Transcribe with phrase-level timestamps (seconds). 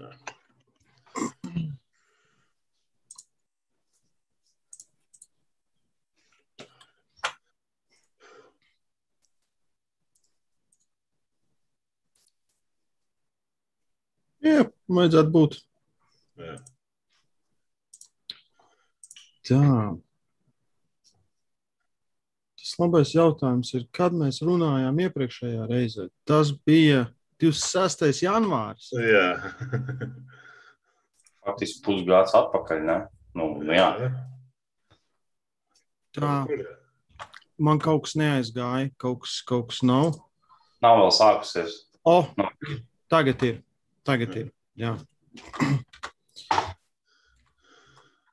[0.00, 0.10] Jā.
[14.40, 15.58] Jā, vajadzētu būt.
[16.40, 16.54] Jā.
[19.50, 19.60] Tā.
[22.60, 26.08] Tas labais jautājums ir, kad mēs runājām iepriekšējā reizē.
[26.28, 27.10] Tas bija
[27.40, 28.22] 26.
[28.24, 28.90] janvāris.
[29.00, 29.26] Jā.
[31.46, 32.82] Faktiski pusgads atpakaļ.
[32.86, 32.98] Ne?
[33.38, 33.88] Nu, nu, jā,
[36.10, 36.30] Tā,
[37.62, 40.16] man kaut kas neaizgāja, kaut kas, kaut kas nav.
[40.82, 41.76] nav vēl sākusies.
[42.02, 42.48] O, Nu.
[43.12, 43.60] tagad ir.
[44.04, 44.48] Tagad ir.
[44.74, 44.96] Jā.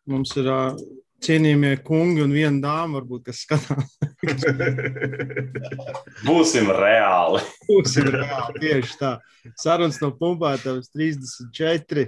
[0.09, 0.57] Mums ir ā,
[1.23, 3.97] cienījamie kungi un viena dāma, varbūt, kas skatās.
[6.27, 7.41] Būsim reāli.
[7.67, 9.11] Būsim reāli tieši tā.
[9.59, 12.07] Sarunas no pumpētavas 34.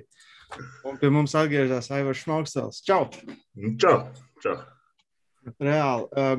[0.90, 2.84] Un pie mums atgriežas Aivars Šmaukstels.
[2.86, 3.08] Čau!
[3.58, 3.98] Nu, Čau!
[4.44, 4.56] Čau!
[5.62, 6.06] Reāli.
[6.14, 6.38] Uh,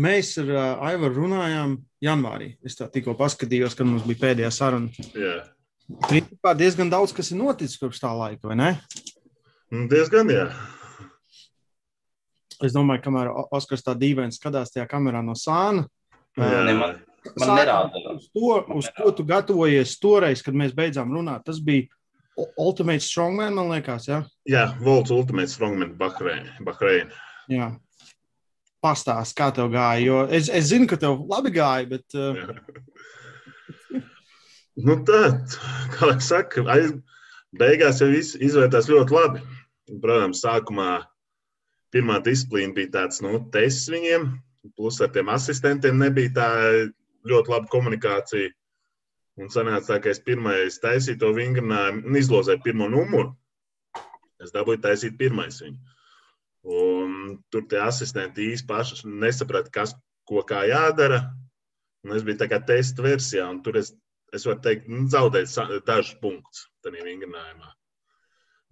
[0.00, 2.54] mēs ar uh, Aivaru runājām janvārī.
[2.66, 5.08] Es tā tikko paskatījos, kad mums bija pēdējā saruna.
[5.16, 5.40] Jā.
[6.08, 8.70] Principā diezgan daudz kas ir noticis kopš tā laika, vai ne?
[9.72, 10.46] Nu, Diezgan, jā.
[12.62, 15.86] Es domāju, kamēr O- Oskars tā dīvaini skatās tajā kamerā no sāna.
[16.38, 16.62] Jā.
[16.66, 16.94] Ne, man,
[17.38, 18.02] man nerāda.
[18.14, 21.44] Uz, to, uz ko tu gatavojies toreiz, kad mēs beidzām runāt?
[21.48, 21.88] Tas bija
[22.56, 24.06] Ultimate Strongman, man liekas.
[24.08, 24.22] Ja?
[24.48, 25.92] Jā, Volts Ultimate Strongman.
[25.98, 27.12] Bahreina.
[27.52, 27.72] Jā.
[28.82, 30.00] Pastāst, kā tev gāja.
[30.02, 34.00] Jo es, es zinu, ka tev labi gāja, bet uh, Jā.
[34.82, 35.18] Nu, tā,
[35.92, 36.94] kā jau saka, aiz,
[37.60, 39.42] beigās jau viss izvērtās ļoti labi.
[40.00, 41.02] Protams, sākumā
[41.92, 44.26] pirmā disciplīna bija tāds nu, tests viņiem,
[44.78, 46.48] plus ar tiem asistentiem nebija tā
[47.28, 48.50] ļoti laba komunikācija.
[49.40, 53.30] Un sanāca tā, ka es pirmais taisīju to vingrinājumu un izlozēju pirmo numuru.
[54.42, 55.78] Es dabūju taisīt pirmais viņu.
[56.68, 57.14] Un
[57.50, 59.94] tur tie asistenti īsti paši nesaprata, kas,
[60.28, 61.22] ko kā jādara.
[62.04, 63.92] Un es biju tā kā testa versijā, un tur es,
[64.34, 67.72] es varu teikt, nu, zaudēju sa- dažus punktus tajā vingrinājumā.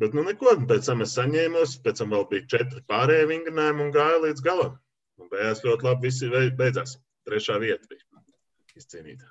[0.00, 3.93] Bet, nu, neko, pēc tam es saņēmu, pēc tam vēl bija četri pārējie vingrinājumi un
[3.94, 4.78] gāju līdz galam.
[5.21, 6.97] Un beigās ļoti labi visi beidzās.
[7.28, 8.25] Trešā vieta bija
[8.81, 9.28] izcīnīta.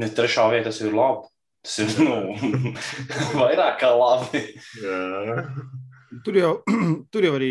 [0.00, 1.28] Ne, trešā vieta tas ir labi.
[1.66, 2.16] Tas ir nu,
[3.42, 4.42] vairāk kā labi.
[4.80, 5.44] Jā,
[6.24, 6.52] tur, jau,
[7.12, 7.50] tur jau arī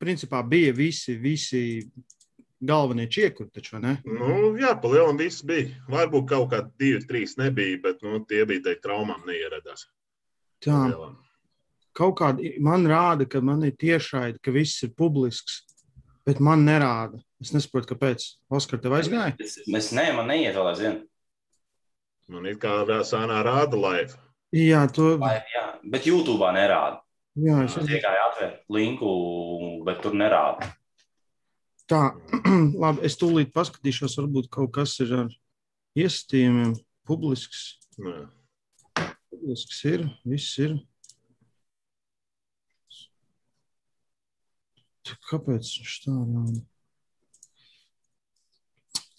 [0.00, 1.62] principā bija visi, visi
[2.60, 3.94] galvenie čiekuri, taču, vai ne?
[4.04, 5.72] nu, jā pa lielam viss bija.
[5.90, 9.88] Varbūt kaut kā divi, trīs nebija, bet nu, tie bija teikt, traumām neieradās.
[10.60, 10.78] Tā,
[11.96, 15.62] kaut kāda man rāda, ka man ir tiešraidi, ka viss ir publisks,
[16.28, 17.20] bet man nerāda.
[17.40, 18.26] Es nesaprotu, kāpēc.
[18.52, 19.32] Oskar, tev aizgāja?
[19.40, 20.98] Es ne, man neiet vēl aizvien.
[22.30, 24.18] Man ir kā sānā rāda laiva.
[24.54, 27.00] Jā, to Vai, jā, bet YouTube nerāda.
[27.38, 29.10] jā, es tikai atvēru linku,
[29.86, 30.68] bet tur nerāda.
[31.90, 32.02] Tā,
[32.82, 35.32] labi, es tūlīt paskatīšos, varbūt kaut kas ir ar
[35.98, 36.76] iestījumiem.
[37.08, 38.28] Publisks, Jā.
[39.40, 40.76] Publisks ir, viss ir.
[45.30, 46.60] Kāpēc viņš tā rāda?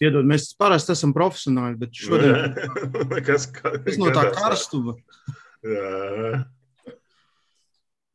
[0.00, 2.54] Piedod, mēs parasti esam profesionāļi, bet šodien
[3.28, 4.96] Kas, kā, tas no tā karstuma.
[5.62, 6.42] Jā,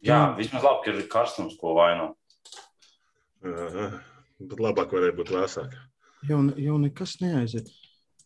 [0.08, 2.16] Jā, vismaz labi, ka ir karstums, ko vainot.
[3.44, 3.90] jā.
[4.38, 5.72] Bet labāk varēja būt vēsāk.
[6.30, 7.72] Jau, jau nekas neaiziet.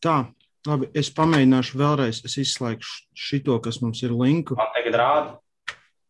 [0.03, 0.16] Tā,
[0.67, 2.22] labi, es pamēģināšu vēlreiz.
[2.27, 4.57] Es izslēgšu šito, kas mums ir linku.
[4.59, 5.35] Man tagad rāda.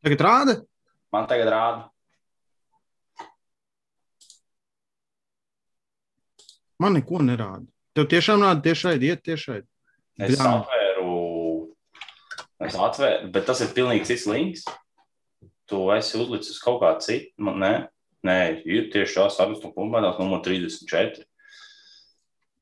[0.02, 0.58] Tagad rāda?
[1.14, 1.88] Man tagad rāda.
[6.82, 7.68] Man neko nerāda.
[7.94, 9.60] Tev tiešām rāda tiešai, iet tiešai.
[10.22, 10.54] Es Jā.
[10.62, 11.16] atvēru.
[12.66, 14.66] Es atvēru, bet tas ir pilnīgi cits links.
[15.70, 17.32] Tu esi uzlicis kaut kā citu.
[17.42, 17.74] Man, nē,
[18.28, 21.24] nē, ir tieši tās sarunas no pumpētās numur 34.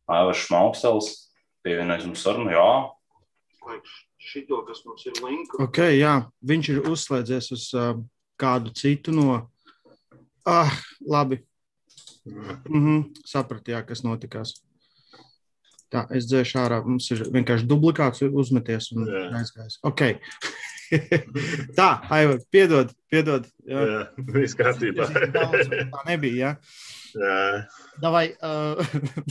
[0.09, 1.28] Aivars Šmaukstels
[1.69, 2.51] pievienojas mums sarunu.
[2.53, 2.69] Jā,
[4.19, 5.61] Šito, kas mums ir linku.
[5.63, 6.13] Ok, jā,
[6.49, 7.93] viņš ir uzslēdzies uz uh,
[8.39, 9.37] kādu citu no.
[10.47, 10.73] Ah,
[11.05, 11.39] labi.
[12.25, 14.57] Mhm, sapratu, jā, kas notikās.
[15.89, 16.81] Tā, es dzēšu ārā.
[16.85, 19.07] Mums ir vienkārši dublikāts uzmeties un
[19.39, 19.79] aizgājis.
[19.87, 20.03] Ok.
[21.77, 23.47] Tā, Aiva, piedod, piedod.
[23.67, 23.83] Jā.
[23.89, 23.99] Jā,
[24.33, 25.07] viss kārtībā.
[25.33, 26.51] Tā nebija, jā.
[27.09, 27.37] Jā,
[28.03, 28.79] Davai, uh,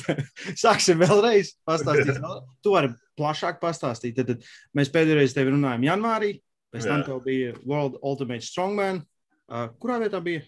[0.65, 1.55] sāksim vēlreiz.
[1.69, 2.19] Pastāstīt.
[2.19, 2.41] vēl.
[2.65, 4.17] Tu vari plašāk pastāstīt.
[4.19, 6.33] Tad, tad mēs pēdējo reizi tevi runājām janvārī.
[6.75, 9.03] Pēc tam tev bija World Ultimate Strongman.
[9.49, 10.43] Uh, kurā vietā bija?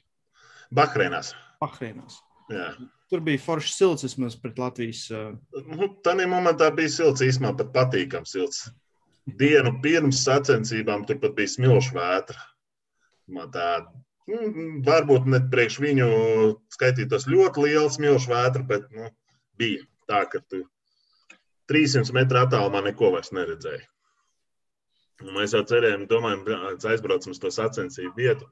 [0.75, 1.33] Bahreinās.
[1.63, 2.19] Bahreinās.
[2.51, 2.73] Jā.
[3.11, 5.07] Tur bija foršs silts vismaz pret Latvijas.
[5.15, 5.33] Uh,
[5.71, 8.67] Nu, Tanī momentā bija silts, īstenībā pat patīkams silts.
[9.27, 12.41] Dienu pirms sacensībām tur pat bija smilšu vētra.
[13.55, 13.69] Tā,
[14.31, 16.11] nu, varbūt ne priekš viņu
[16.75, 19.11] skaitītos ļoti liels smilšu vētra, bet nu,
[19.61, 20.65] bija tā, ka tu
[21.71, 23.85] 300 metru attālumā neko vairs neredzēji.
[25.21, 26.47] Un mēs jau cerējām, domājam,
[26.89, 28.49] aizbraucam uz to sacensību vietu.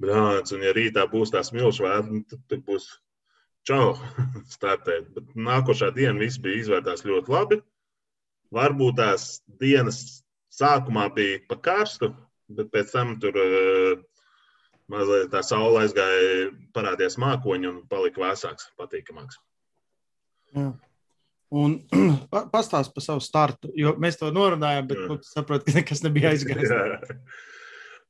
[0.00, 2.86] Brāns, un ja rītā būs tā smilšu vētra, tad, tad būs
[3.68, 3.98] čau,
[4.54, 5.10] startēt.
[5.16, 7.60] Bet nākošā diena viss bija izvērtās ļoti labi.
[8.54, 9.26] Varbūt tās
[9.60, 10.00] dienas
[10.50, 12.10] sākumā bija pa karstu,
[12.50, 14.00] bet pēc tam tur uh,
[14.90, 19.38] mazliet tā saule aizgāja, parādījās mākoņi un palika vēsāks, patīkamāks.
[20.56, 20.72] Jā.
[21.50, 21.78] Un
[22.54, 26.74] pastāst par savu startu, jo mēs to norunājām, bet nu, saprotu, ka nekas nebija aizgājis.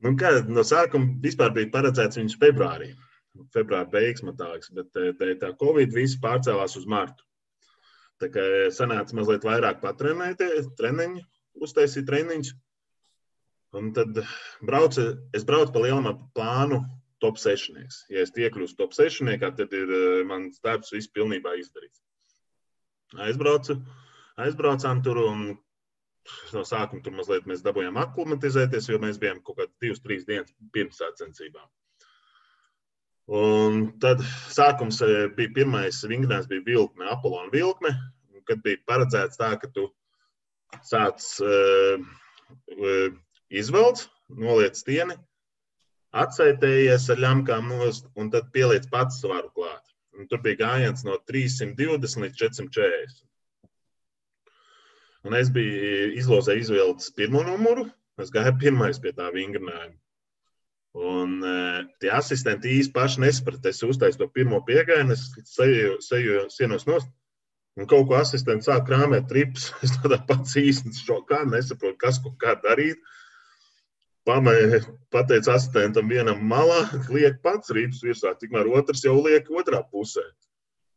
[0.04, 2.92] nu, kā, no sākuma vispār bija paredzēts viņus februārī.
[3.54, 7.24] Februāra beigas, man liekas, bet tā, tā Covid viss pārcēlās uz martu.
[8.20, 8.42] Tā kā
[8.76, 11.22] sanāca mazliet vairāk patrenēties, treniņu,
[11.64, 12.52] uztaisīt treniņus.
[13.80, 14.18] Un tad
[14.66, 15.06] braucu,
[15.36, 16.82] es braucu pa lielam plānu
[17.22, 17.78] top 6.
[18.10, 22.02] Ja es iekļūstu top 6, tad ir eh, mans darbs viss pilnībā izdarīts.
[23.26, 23.78] Aizbraucu,
[24.38, 25.44] aizbraucām tur un
[26.54, 30.52] no sākuma tur mazliet mēs dabūjām aklimatizēties, jo mēs bijām kaut kādas divas, trīs dienas
[30.74, 31.66] pirms sacensībām.
[33.30, 37.92] Un tad sākums eh, bija pirmais vingrinājums, bija vilkme, Apollona vilkme,
[38.48, 39.84] kad bija paredzēts tā, ka tu
[40.86, 42.00] sāc uh,
[43.54, 44.02] izvelc,
[44.34, 45.14] noliec stieni,
[46.10, 49.84] atsaitējies ar ļamkām nost un tad pieliec pats svaru klāt.
[50.18, 53.22] Un tur bija gājiens no 320 līdz 440.
[55.30, 57.86] Un es biju izlozē izvēlēts pirmo numuru,
[58.18, 59.94] es gāju pirmais pie tā vingrinājuma.
[60.98, 63.70] Un uh, tie asistenti īsti paši nesaprata.
[63.70, 67.10] Es uztaisu to pirmo piegājienu, es seju, seju sienos nost.
[67.78, 69.70] Un kaut ko asistents sāk krāpēt trips.
[69.86, 72.98] Es tādā pats īsti šokā nesaprotu, kas ko kā darīt.
[74.26, 74.82] Pamē,
[75.14, 80.26] pateicu asistentam vienam malā, liek pats rīps virsā, tikmēr otrs jau liek otrā pusē.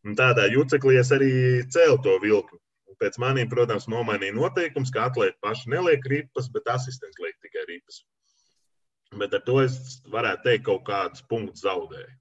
[0.04, 1.32] Un tādā juceklī es arī
[1.72, 2.60] cēlu to vilku.
[3.00, 8.04] Pēc maniem, protams, nomainīja noteikums, ka atlētīgi paši neliek ripas, bet asistents liek tikai ripas.
[9.20, 9.78] Bet ar to es
[10.12, 12.12] varētu teikt, kaut kādus punktus zaudēju.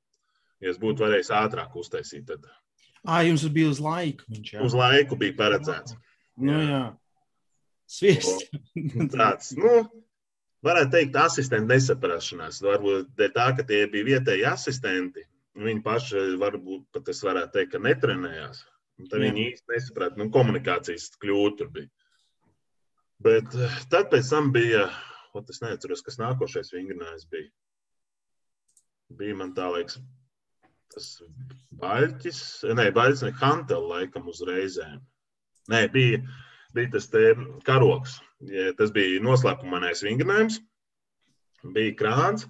[0.63, 2.47] Ja es būtu varējis ātrāk uztaisīt, tad.
[3.03, 4.27] À, jums bija uz laiku.
[4.31, 4.63] Viņš, jā.
[4.63, 5.97] uz laiku bija paredzēts.
[6.39, 6.83] Nu, jā.
[7.91, 8.47] Sviest.
[9.17, 9.73] Tāds, nu,
[10.65, 12.63] varētu teikt, asistenta nesaprašanās.
[12.65, 15.27] Varbūt dēļ tā, ka tie bija vietēji asistenti.
[15.59, 18.63] Viņi paši varbūt pat es varētu teikt, ka netrenējās.
[19.01, 19.29] Un tad jā.
[19.29, 21.91] viņi īsti nesaprata, nu, komunikācijas kļūda tur bija.
[23.23, 24.87] Bet eh, tad pēc tam bija
[25.33, 27.49] Ot, es neatceros, kas nākošais vingrinājums bija.
[29.17, 29.97] Bija man tā liekas,
[30.93, 31.07] tas
[31.81, 32.41] baļķis,
[32.77, 34.99] nē, baļķis, ne Hantela laikam uzreizēm.
[35.73, 36.21] Nē, bija,
[36.77, 37.31] bija tas te
[37.69, 38.19] karoks.
[38.77, 40.59] Tas bija noslēpumanais vingrinājums,
[41.77, 42.45] bija krāns,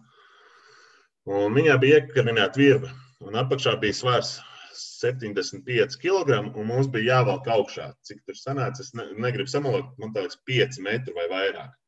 [1.29, 2.91] un viņā bija iekarināta virve,
[3.23, 4.33] un apakšā bija svars
[4.73, 7.93] 75 kg, un mums bija jāvelk augšā.
[8.09, 11.79] Cik tur sanāca, es ne, negribu samalot, man liekas, 5 metri vai vairāk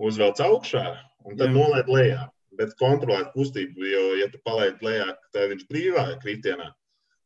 [0.00, 0.84] uzvelc augšā
[1.28, 2.28] un tad nolaid lejā.
[2.60, 6.66] Bet kontrolēt kustību, jo, ja tu palaidi lejā, tad viņš brīvā kritienā,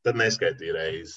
[0.07, 1.17] tad neskaitīja reizes.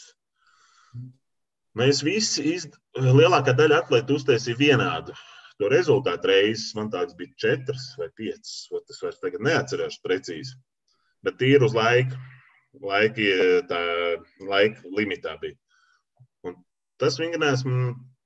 [1.77, 2.69] Mēs visi, iz...
[2.97, 5.13] lielākā daļa atlētu uztaisīja vienādu.
[5.61, 8.55] To rezultātu reizes man tāds bija četras vai piecas.
[8.77, 10.55] Es vairs tagad neatceros precīzi.
[11.25, 12.17] Bet tīri uz laika,
[12.81, 13.29] laika,
[13.69, 13.81] tā,
[14.49, 15.57] laika limitā bija.
[16.45, 16.57] Un
[17.01, 17.65] tas vingrinājums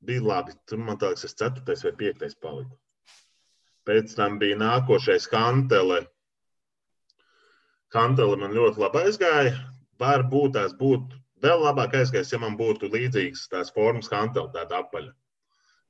[0.08, 0.56] bija labi.
[0.68, 2.76] Tur man liekas, es ceturtais vai piektais paliku.
[3.88, 6.04] Pēc tam bija nākošais Kantele.
[7.92, 9.56] Kantele man ļoti labi aizgāja.
[10.02, 15.12] Varbūt tās būtu vēl labāk aizgājis, ja man būtu līdzīgs tās formas Kantele, tāda apaļa.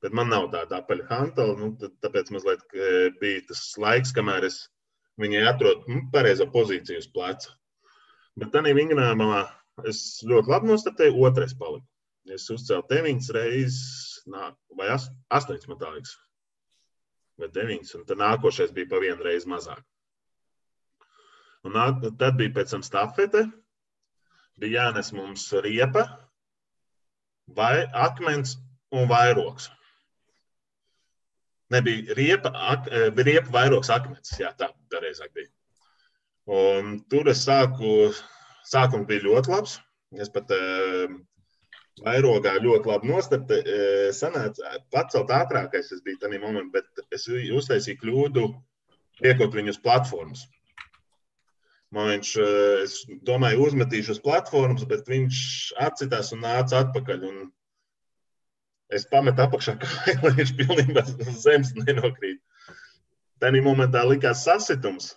[0.02, 2.64] Bet man nav tāda apaļa Kantele, nu, tāpēc mazliet
[3.20, 4.64] bija tas laiks, kamēr es
[5.20, 7.52] viņai atrodu nu, pareizo pozīciju uz pleca.
[8.40, 9.44] Bet tādā vingrinājumā
[9.88, 11.86] es ļoti labi nostartēju, otrais paliku.
[12.32, 13.78] Es uzcēlu deviņas reizes,
[14.78, 16.16] vai astoņas, man liekas,
[17.40, 19.82] vai deviņas, un tad nākošais bija pa vienu reizi mazāk.
[21.66, 21.78] Un
[22.18, 23.44] tad bija pēc tam stafete,
[24.58, 26.04] bija jānes mums riepa,
[27.46, 28.56] vai akmens
[28.92, 29.70] un vairoks.
[31.72, 35.48] Nebija riepa, ak, eh, riepa vairoks akmens, jā, tā pareizāk bija.
[36.52, 38.10] Un tur es sāku,
[38.66, 39.78] sākums bija ļoti labs.
[40.20, 41.08] Es pat uh,
[42.00, 43.60] vairogā ļoti labi nostartē.
[44.16, 48.48] Sanāca pacelt ātrākais, es biju tajā momentā, bet es uztaisīju kļūdu,
[49.24, 50.46] liekot viņu uz platformas.
[51.92, 52.28] Man viņš,
[52.86, 52.94] es
[53.28, 55.40] domāju, uzmetīšu uz platformas, bet viņš
[55.86, 57.26] atcitās un nāca atpakaļ.
[57.28, 57.42] Un
[58.92, 59.76] es pametu apakšā,
[60.24, 62.40] lai viņš pilnībā uz zemes nenokrīt.
[63.42, 65.12] Tajā momentā likās sasitums.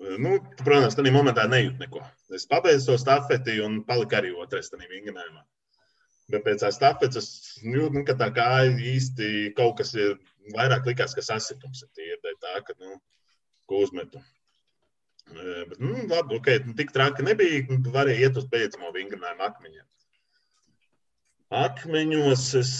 [0.00, 2.00] Nu, protams, tajā momentā nejūt neko.
[2.36, 5.42] Es pabeidzu to stafeti un paliku arī otrais tajā vingrinājumā.
[6.30, 7.28] Bet pēc tam stafetes
[7.60, 10.14] jūtu, nu, ka tā kāja īsti kaut kas ir
[10.54, 12.96] vairāk likās, ka sasitums ir tīri tā, ka, nu,
[13.68, 14.22] ko uzmetu.
[15.30, 17.66] Bet, nu, labi, ok, nu, tik traki nebija.
[17.92, 19.86] Varēja iet uz beidzamo vingrinājumu akmeņiem.
[21.60, 22.72] Akmeņos es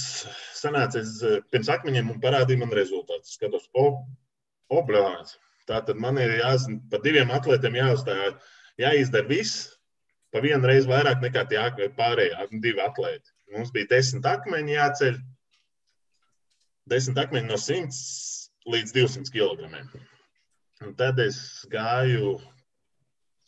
[0.57, 3.35] sanācu, es pirms akmeņiem un parādīju man rezultātus.
[3.37, 3.87] Skatos, o,
[4.71, 5.37] o blāns.
[5.71, 8.33] Tā tad man ir jāzina, pa diviem atlētiem jāuzstāj,
[8.83, 9.69] jāizdara viss,
[10.35, 13.31] pa vienu reizi vairāk nekā tie pārējie divi atlēti.
[13.55, 15.19] Mums bija desmit akmeņi jāceļ,
[16.91, 18.01] desmit akmeņi no 100
[18.75, 19.71] līdz 200 kg.
[20.87, 21.39] Un tad es
[21.71, 22.39] gāju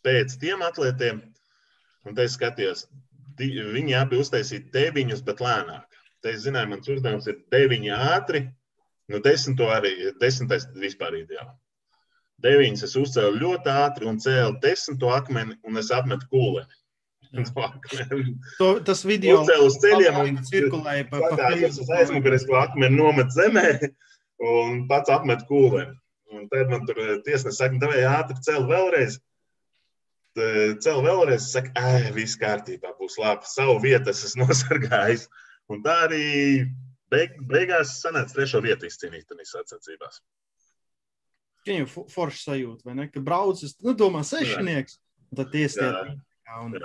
[0.05, 1.19] pēc tiem atlētiem,
[2.07, 2.85] un te skatījos,
[3.39, 5.99] viņi abi uztaisīja deviņus, bet lēnāk.
[6.23, 8.45] Te es zināju, mans uzdevums ir deviņi ātri,
[9.11, 11.51] nu desmito arī, desmitais vispār ideāli.
[12.43, 16.71] Deviņas es uzcēlu ļoti ātri un cēlu desmito akmeni, un es apmetu kūleni.
[18.59, 22.99] To, tas video uzcēlu uz ceļiem un cirkulēja pa, pa skatās uz aizmugures, ko akmeni
[22.99, 23.71] nomet zemē,
[24.45, 25.95] un pats apmet kūleni.
[26.33, 29.19] Un tad man tur eh, tiesnesis saka, ir ātri cel vēlreiz.
[30.81, 33.49] Cel vēlreiz, saka, ah, viss kārtībā, būs labi.
[33.49, 35.27] Savu vietu es nosargājis.
[35.73, 36.23] Un tā arī
[37.13, 40.21] beig, beigās sanāca trešo vietu izcīnīt tajās sacensībās.
[41.67, 43.07] Viņam forši sajūta, vai ne?
[43.11, 44.97] Ka braucis, nu, domā, sešnieks,
[45.35, 46.17] tad tiesnieks.
[46.59, 46.75] Un...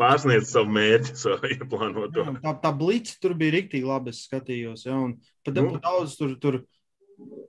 [0.00, 2.24] Pārsniedz savu mērķi, savu ieplānoto.
[2.24, 4.86] Jā, tā, tā blīca tur bija rīktīgi labi, es skatījos.
[4.88, 6.62] Ja, un pat nu, daudz tur, tur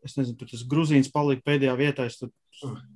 [0.03, 2.07] es nezinu, tur tas Grūzīns palika pēdējā vietā.
[2.09, 2.33] Es tur,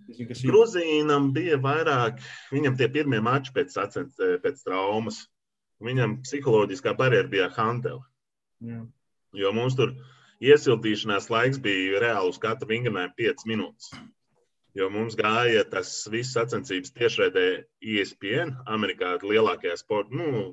[0.09, 2.19] nezinu, kas Grūzīnam bija vairāk,
[2.53, 5.23] viņam tie pirmie mači pēc, sacens, pēc traumas.
[5.83, 8.01] Viņam psiholoģiskā barjera bija Hantela.
[9.37, 9.93] Jo mums tur
[10.43, 13.91] iesildīšanās laiks bija reāli uz katru vingrinājumu 5 minūtes.
[14.77, 17.45] Jo mums gāja tas viss sacensības tiešraidē
[17.81, 20.51] ESPN, Amerikā lielākajā sporta, nu,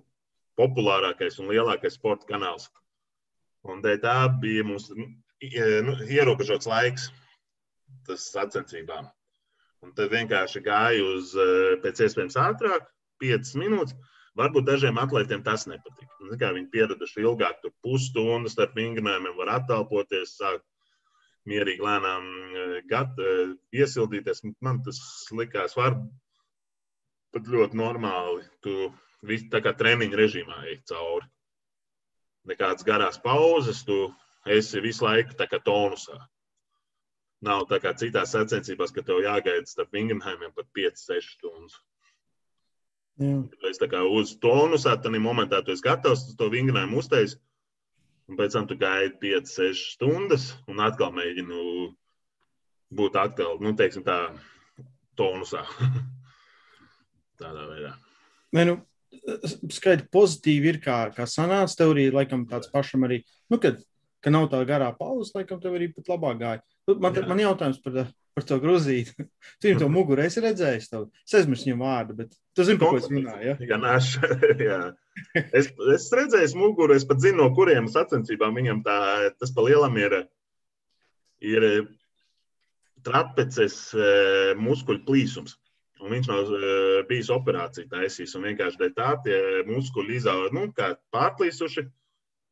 [0.57, 2.71] populārākais un lielākais sporta kanāls.
[3.64, 5.11] Un tā bija mums nu,
[5.45, 7.11] ierobežots laiks
[8.09, 9.09] tas sacensībām.
[9.85, 12.88] Un tad vienkārši gāju uz eh, pēc iespējams ātrāk,
[13.21, 13.97] 5 minūtes.
[14.38, 16.09] Varbūt dažiem atlētiem tas nepatīk.
[16.21, 20.64] Nu, viņi pieraduši ilgāk, tur pusstundu starp vingrinājumiem, var attālpoties, sākt
[21.50, 24.43] mierīgi, lēnām eh, gat, eh, iesildīties.
[24.64, 24.99] Man tas
[25.31, 26.00] likās, var
[27.35, 28.43] pat ļoti normāli.
[28.64, 28.91] Tu
[29.26, 31.31] visu tā kā treniņu režīmā ej cauri.
[32.50, 34.12] Nekādas garās pauzes, tu
[34.50, 36.19] esi visu laiku tā kā tonusā.
[37.45, 41.79] Nav tā kā citās sacensībās, ka tev jāgaida starp vingrinājumiem pat 5-6 stundas.
[43.71, 47.38] Es tā kā uz tonusā, tad momentā tu esi gatavs uz to vingrinājumu uztaisīt,
[48.28, 51.61] un pēc tam tu gaidi 5-6 stundas, un atkal mēģini
[52.94, 54.18] būt atkal, nu, teiksim tā,
[55.18, 55.62] tonusā.
[57.40, 57.94] Tādā veidā.
[58.54, 58.76] Nē, nu,
[59.71, 61.75] skaidri pozitīvi ir, kā, kā sanāca.
[61.78, 63.83] Tev arī laikam tāds pašam arī, nu, kad
[64.25, 66.62] ka nav tā garā pauze, laikam tev arī pat labāk gāja.
[66.88, 69.14] Nu, man, man jautājums par, par to grūzīti.
[69.62, 70.91] Tu viņam to muguru esi redzējis.
[70.91, 71.07] Tev.
[71.25, 73.47] Es aizmirsu viņu vārdu, bet tu zini, par ko es runāju.
[73.47, 73.57] Ja?
[73.71, 74.11] Jā, nāš,
[74.69, 74.79] jā.
[75.55, 78.99] Es, es redzēju muguru, es pat zinu, no kuriem sacensībām viņam tā,
[79.41, 80.17] tas pa lielam ir,
[81.45, 81.69] ir
[83.07, 85.57] trapeces eh, muskuļu plīsums.
[86.05, 86.50] Un viņš nav
[87.09, 88.35] bijis operācija taisījis.
[88.37, 91.87] Un vienkārši tā tie muskuļi izauga, nu, kā pārplīsuši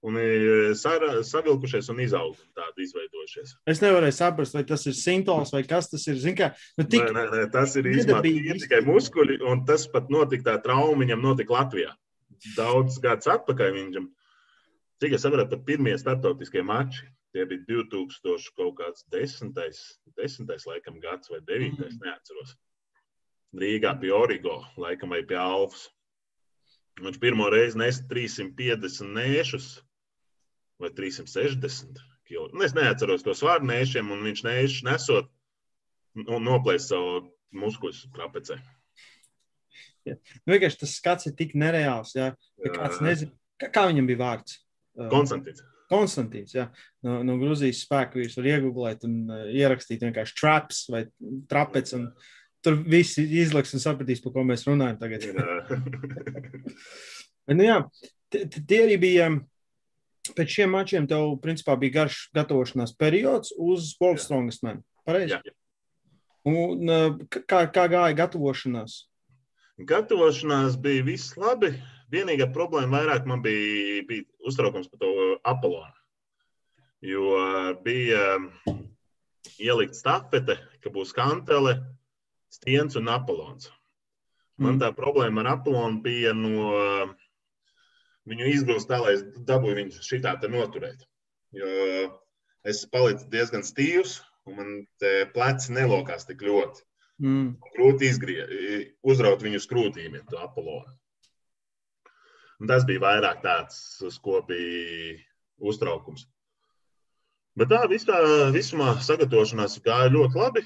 [0.02, 3.54] un ir savilkušies un izauguši tādi izveidojušies.
[3.70, 6.18] Es nevarēju saprast, vai tas ir simptoms vai kas tas ir.
[6.38, 8.22] Kā, nu, tik, nē, nē, nē, tas ir īstenībā
[8.64, 11.94] tikai muskuļi, un tas pat notika tā trauma viņam notika Latvijā.
[12.56, 14.08] Daudz gadus atpakaļ viņam,
[15.02, 17.06] cik es saprotu, pat pirmie startautiskie mači.
[17.32, 19.78] Tie bija 2000 kaut kāds desmitais,
[20.18, 22.02] desmitais laikam gads vai devītais, mm.
[22.04, 22.58] neatceros.
[23.56, 25.86] Rīgā pie Origo, laikam vai pie Alfas.
[27.00, 29.70] Viņš pirmo reizi nes 350 nēšus
[30.82, 32.50] vai 360 kg.
[32.52, 35.30] Nu, es neatceros to svāru nēšiem, un viņš nēšus nesot
[36.26, 37.22] un noplēst savu
[37.56, 38.58] muskuļus trapecē.
[40.08, 40.16] Ja.
[40.42, 42.16] Nu, vienkārši tas skats ir tik nereāls.
[42.18, 44.58] Ja, ja kāds nezina, kā, viņam bija vārds.
[45.12, 45.62] Konstantīns.
[45.92, 46.70] Konstantīns, jā,
[47.04, 51.02] no, no Grūzijas spēka jūs varat iegūt un uh, ierakstīt vienkārši traps vai
[51.50, 51.92] trapec.
[51.98, 52.06] Un
[52.64, 55.26] tur viss izliks un sapratīs, par ko mēs runājam tagad.
[57.42, 57.76] Bet, nu, jā,
[58.32, 59.28] tie arī bija
[60.36, 64.82] pēc šiem mačiem tev principā, bija garš gatavošanās periods uz World Strongest Man.
[65.06, 65.40] Pareizi?
[66.48, 66.90] Un,
[67.30, 69.02] kā, kā gāja gatavošanās?
[69.88, 71.74] Gatavošanās bija viss labi.
[72.12, 75.94] vienīgā problēma vairāk man bija, bija uztraukums par to Apolonu.
[77.02, 77.38] Jo
[77.82, 78.36] bija
[79.58, 81.78] ielikt stafete, ka būs kantele,
[82.52, 83.70] stiens un Apolons.
[84.60, 84.82] Man mm.
[84.82, 86.68] tā problēma ar Apolonu bija no
[88.30, 91.06] viņu izgrūst tā, lai es dabūju viņu šitā te noturēt.
[91.56, 91.68] Jo
[92.68, 94.72] es palicu diezgan stīvs, un man
[95.34, 96.84] pleci nelokās tik ļoti.
[97.22, 97.48] Mm.
[97.76, 98.52] Grūti izgriezt,
[99.06, 100.94] uzraut viņu skrūtīm, ja to apelonu.
[102.62, 103.76] Un tas bija vairāk tāds,
[104.06, 105.18] uz ko bija
[105.62, 106.28] uztraukums.
[107.58, 108.18] Bet tā visā,
[108.54, 110.62] visumā sagatavošanās gāja ļoti labi.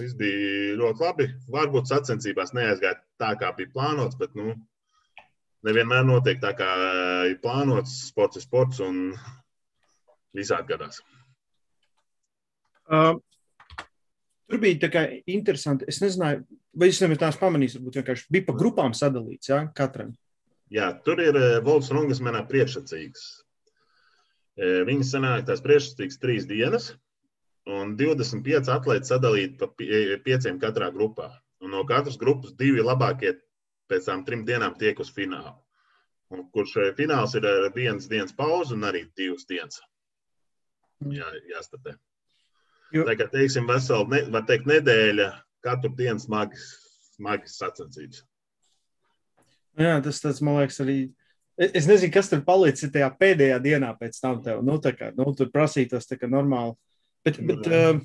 [0.00, 1.26] Viss bija ļoti labi.
[1.52, 4.54] Varbūt sacensībās neaizgāja tā, kā bija plānots, bet nu,
[5.66, 6.70] nevienmēr notiek tā, kā
[7.30, 7.94] ir plānots.
[8.10, 9.10] Sports ir sports un
[10.36, 11.00] visādi gadās.
[12.86, 13.16] Uh,
[14.46, 15.88] tur bija tā kā interesanti.
[15.90, 16.44] Es nezināju,
[16.76, 20.14] vai es nevienu tās pamanīju, varbūt vienkārši bija pa grupām sadalīts, jā, katram.
[20.72, 23.26] Jā, tur ir Volts Rungas manā priekšsacīgs.
[24.56, 26.88] Viņi sanāk tās priekšsacīgas trīs dienas,
[27.70, 29.68] un 25 atlēti sadalīti pa
[30.24, 31.28] pieciem katrā grupā.
[31.62, 33.34] Un no katras grupas divi labākie
[33.90, 35.56] pēc tam trim dienām tiek uz finālu.
[36.34, 39.80] Un kurš uh, fināls ir ar vienas dienas pauzi un arī divas dienas.
[41.12, 41.96] Jā, jāstatē.
[42.94, 43.04] Jo...
[43.06, 45.28] Tā kā teiksim, vesela, ne, var teikt, nedēļa,
[45.66, 46.70] katru dienu smagas,
[47.16, 48.22] smagas sacensības.
[49.76, 50.98] Jā, tas tas, man liekas, arī.
[51.56, 54.42] Es nezinu, kas tur palicis tajā pēdējā dienā pēc tam.
[54.44, 56.76] Tev, nu, kā, nu, tur prasītos tā kā normāli.
[57.24, 58.00] Bet, bet uh,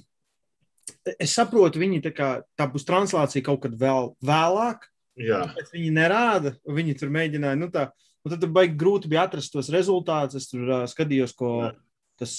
[1.20, 4.88] es saprotu, viņi tā, kā, tā būs translācija kaut kad vēl vēlāk.
[5.20, 5.41] Jā.
[5.74, 7.60] Viņi nerāda, viņi tur mēģināja.
[7.60, 7.89] Nu, tā,
[8.24, 10.39] nu, tad baigi grūti bija atrast tos rezultātus.
[10.39, 11.74] Es tur uh, skatījos, ko Jā.
[12.22, 12.38] tas.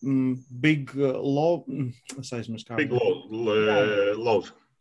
[0.00, 1.60] Mm, Big Low.
[1.68, 1.90] Mm,
[2.22, 4.40] es aizmirsu, kā Big Low.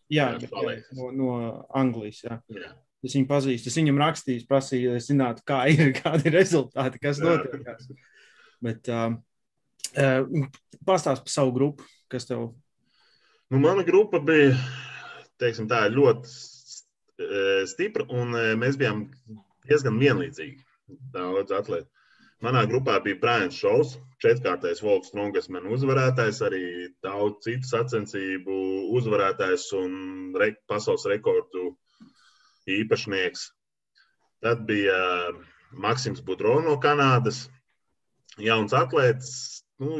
[0.09, 1.33] Jā, jā, jā, no, no
[1.75, 2.24] Anglijas.
[2.24, 2.39] Jā.
[2.55, 2.71] Jā.
[3.05, 3.71] Es viņu pazīstu.
[3.71, 7.67] Es viņam rakstīju, prasīju, lai zinātu, kā ir, kādi ir rezultāti, kas notiek.
[8.63, 9.13] Bet uh,
[9.95, 10.48] uh,
[10.88, 12.50] pastāst par savu grupu, kas tev.
[13.50, 14.51] Nu, mana grupa bija
[15.39, 16.34] teiksim, tā, ļoti
[17.69, 19.08] stipra, un uh, mēs bijām
[19.69, 20.63] diezgan vienlīdzīgi.
[21.13, 21.89] Daudz atlētu.
[22.39, 26.63] Manā grupā bija Brians Šovs, četrkārtais Volks Strongman uzvarētājs, arī
[27.03, 28.60] daudz citu sacensību
[28.95, 29.97] uzvarētājs un
[30.39, 31.73] re, pasaules rekordu
[32.71, 33.49] īpašnieks.
[34.39, 34.99] Tad bija
[35.75, 37.49] Maksims Budro no Kanādas,
[38.39, 39.34] jauns atlēts,
[39.84, 39.99] nu,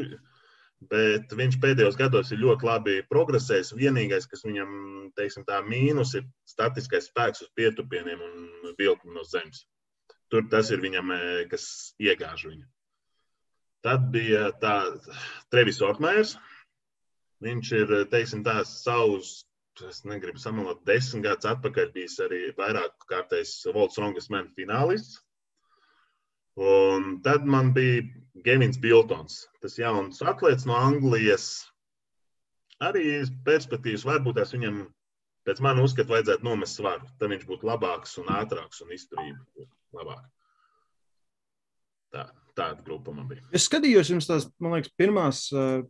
[0.88, 3.74] bet viņš pēdējos gados ir ļoti labi progresējis.
[3.76, 4.70] Vienīgais, kas viņam,
[5.18, 9.66] teiksim, tā mīnus, ir statiskais spēks uz pietupieniem un vilkni no zemes.
[10.30, 11.66] Tur tas ir viņam, e, kas
[12.00, 12.64] iegāž viņu.
[13.84, 14.50] Tad bija
[15.50, 16.36] Trevis Ortmērs.
[17.44, 19.40] Viņš ir, e, teiksim, tās savus,
[19.88, 25.20] es negribu samalot, desmit gadus atpakaļ bijis arī vairāk kārtējs Volts Rongas menu finālists.
[26.60, 28.02] Un tad man bija
[28.44, 31.66] Gevins Biltons, tas jauns atlēts no Anglijas.
[32.80, 34.82] Arī perspektīvas varbūt tās viņam,
[35.48, 37.08] pēc manas uzskata, vajadzētu nomest svaru.
[37.20, 40.24] Tad viņš būtu labāks un ātrāks un izturība labāk.
[42.10, 42.24] Tā,
[42.56, 43.44] tāda grupa man bija.
[43.54, 45.84] Es skatījos, jums tās, man liekas, pirmās, uh,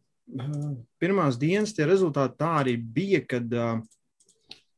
[1.01, 3.79] pirmās dienas tie rezultāti tā arī bija, kad uh,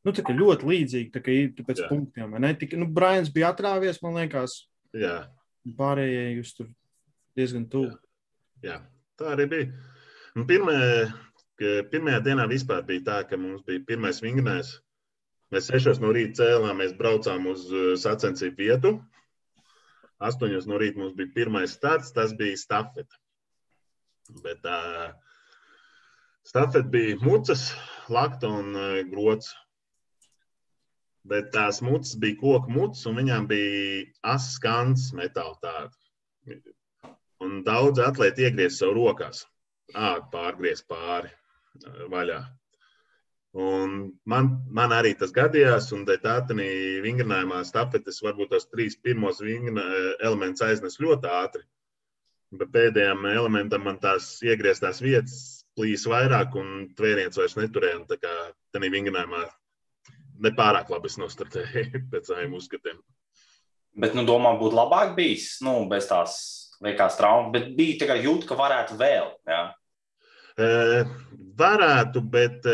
[0.05, 1.89] nu, tā ļoti līdzīgi, tā kā ir pēc Jā.
[1.91, 2.37] punktiem.
[2.45, 2.53] Ne?
[2.61, 4.61] Tik, nu, Brians bija atrāvies, man liekas.
[4.93, 5.23] Jā.
[5.79, 6.71] Pārējie jūs tur
[7.39, 7.93] diezgan tuvu.
[7.93, 8.03] Jā.
[8.63, 8.79] Jā,
[9.19, 9.69] tā arī bija.
[10.49, 10.75] Pirmā,
[11.93, 14.77] pirmajā dienā vispār bija tā, ka mums bija pirmais vingrinājums.
[15.53, 17.67] Mēs sešos no rīta cēlāmies, braucām uz
[18.01, 18.93] sacensību vietu.
[20.23, 23.19] Astoņos no rīta mums bija pirmais starts, tas bija stafete.
[24.45, 25.11] Bet uh,
[26.47, 27.67] stafete bija mucas,
[28.09, 29.51] lakta un uh, grots.
[31.29, 35.91] Bet tās mucas bija koku mucas, un viņām bija asins tāda.
[37.43, 39.47] Un daudz atlēti iegriez savu rokās,
[39.93, 41.33] ātri pārgriez pāri
[42.13, 42.43] vaļā.
[43.53, 46.57] Un man, man arī tas gadījās, un tādā
[47.05, 51.67] vingrinājumā stafetes varbūt tos trīs pirmos elementus aiznes ļoti ātri.
[52.53, 58.05] Bet pēdējiem elementam man tās iegrieztās vietas plīs vairāk, un tvēriens vairs neturēja.
[58.09, 58.33] Tā kā
[58.73, 59.45] tādā vingrinājumā
[60.49, 63.01] nepārāk labi nostartēja pēc saviem uzskatiem.
[63.93, 66.37] Bet, nu, domā, būtu labāk bijis, nu, bez tās
[66.83, 69.31] liekas traumas, bet bija tā kā jūt, ka varētu vēl.
[69.49, 69.63] Ja?
[71.63, 72.67] Varētu, bet,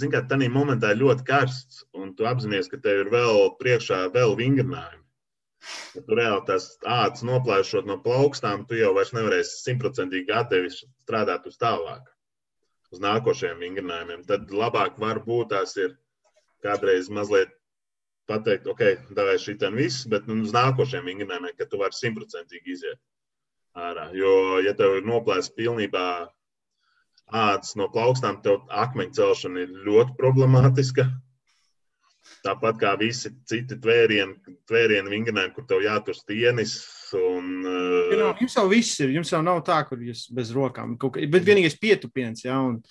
[0.00, 4.36] zināmā mērā, tādā momentā ļoti karsts, un tu apzinājies, ka tev ir vēl priekšā vēl
[4.38, 5.04] vingrinājumi.
[5.96, 11.48] Ja tu reāli tās ātras noplēšot no plaukstām, tu jau vairs nevarēsi simtprocentīgi gatavi strādāt
[11.50, 12.06] uz tālāk,
[12.94, 14.22] uz nākošajiem vingrinājumiem.
[14.28, 15.96] Tad labāk var būt tās ir
[16.64, 17.50] kādreiz mazliet
[18.30, 23.00] pateikt, ok, davai šitam viss, bet nu, uz nākošajiem vingrinājumiem, ka tu vari simtprocentīgi iziet
[23.76, 24.08] ārā.
[24.16, 26.08] Jo, ja tev ir noplēsts pilnībā
[27.28, 31.08] ādas no plaukstām, tev akmeņu celšana ir ļoti problemātiska.
[32.44, 36.74] Tāpat kā visi citi tvērieni, tvērieni vingrinājumi, kur tev jātur stienis.
[37.16, 38.12] Un, uh...
[38.12, 39.14] Jā, jums jau viss ir.
[39.16, 40.96] Jums jau nav tā, kur jūs bez rokām.
[41.00, 42.58] Bet vienīgais pietupiens, jā.
[42.60, 42.82] Un...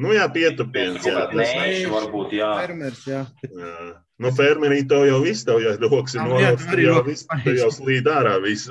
[0.00, 1.04] Nu, jā, pietupiens.
[1.06, 2.50] Jā, tas ir varbūt, jā.
[2.58, 3.20] Fermers, jā.
[3.46, 3.74] jā.
[4.18, 7.70] Nu, fermerī tev jau viss, tev jau rokas ir nolas, tev jau viss, tev jau
[7.74, 8.70] slīd ārā viss.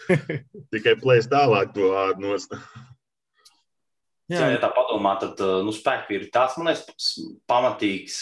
[0.74, 2.54] Tikai plēst tālāk to ādu nost.
[4.28, 7.12] Jā, ja tā padomā, tad nu, spēki ir tāds, man liekas,
[7.48, 8.18] pamatīgs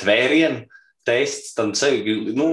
[0.00, 0.62] tvērienu
[1.06, 1.52] tests.
[1.58, 2.48] Tad sevi, nu,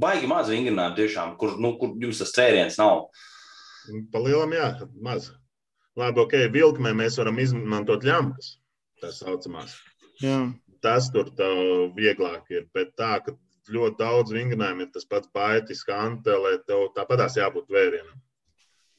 [0.00, 3.08] baigi maz vingrinājumu tiešām, kur, nu, kur jums tas tvēriens nav.
[4.12, 4.70] Palielam, jā,
[5.02, 5.32] maz.
[5.96, 8.52] Labi, ok, vilkmē mēs varam izmantot ļampas,
[9.00, 9.78] tā saucamās.
[10.20, 10.42] Jā.
[10.84, 11.30] Tas tur
[11.96, 13.32] vieglāk ir, bet tā, ka
[13.72, 18.20] ļoti daudz vingrinājumu ir tas pats baitis, kantelē, tev tāpatās jābūt vērienam.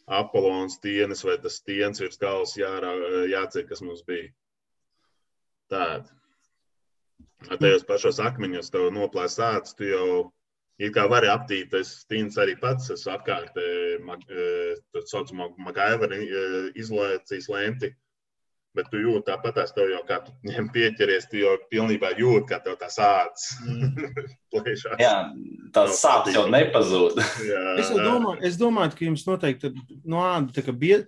[0.08, 2.94] Apolons tienes vai tas tiens virs galvas jārā,
[3.30, 4.32] jāceļ, kas mums bija.
[5.72, 6.10] Tāda.
[7.60, 10.08] Tajos pašos akmeņos tev noplēs ādas, tu jau
[10.78, 16.20] It kā var aptīt, es Stīns arī pats esmu apkārt, tā saucamā Magaivara
[16.78, 17.96] izolācijas lenti.
[18.78, 22.46] Bet tu jūti tāpat, tās tev jau kā tu viņam pieķeries, tu jau pilnībā jūti,
[22.52, 23.48] kā tev tās ādas
[24.54, 25.00] plēšās.
[25.02, 25.16] Jā,
[25.74, 27.18] tās sāpes jau nepazūd.
[27.52, 29.72] jā, es, domāju, es domāju, ka jums noteikti
[30.06, 31.00] no āda tā kā bija,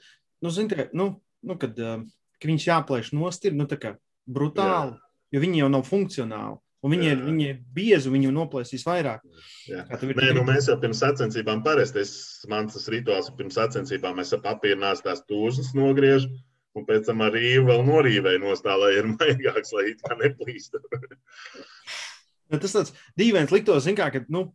[0.41, 1.11] nu, zin, tā, nu,
[1.45, 3.93] nu, kad, ka viņš jāplēš nost ir, nu, tā kā
[4.25, 5.37] brutāli, jā.
[5.37, 6.57] jo viņi jau nav funkcionāli.
[6.79, 9.23] Un viņi, ir, viņi ir biezi, viņi noplēsīs vairāk.
[9.67, 12.13] Nē, nu, mēs jau pirms sacensībām parasti, es,
[12.51, 16.37] man tas rituāls pirms sacensībām, mēs ap papīrnās tās tūzas nogriežam,
[16.79, 20.79] un pēc tam ar rīvu vēl norīvēju nostā, lai ir maigāks, lai it kā neplīst.
[22.63, 24.47] tas tāds dīvains liktos, zin kā, ka, nu,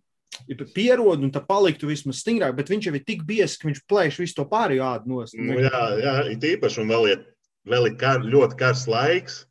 [0.49, 3.85] ja pierod un tā paliktu vismaz stingrāk, bet viņš jau ir tik biezs, ka viņš
[3.91, 5.37] plēš visu to pārējo ādu nost.
[5.37, 7.27] Nu, jā, jā, it īpaši, un vēl ir,
[7.69, 9.43] vēl ir kar, ļoti kars laiks,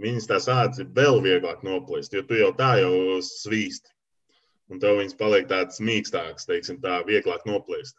[0.00, 2.94] viņas tās ādas ir vēl vieglāk noplēst, jo tu jau tā jau
[3.26, 3.90] svīst.
[4.72, 7.98] Un tev viņas paliek tādas mīkstākas, teiksim, tā vieglāk noplēst.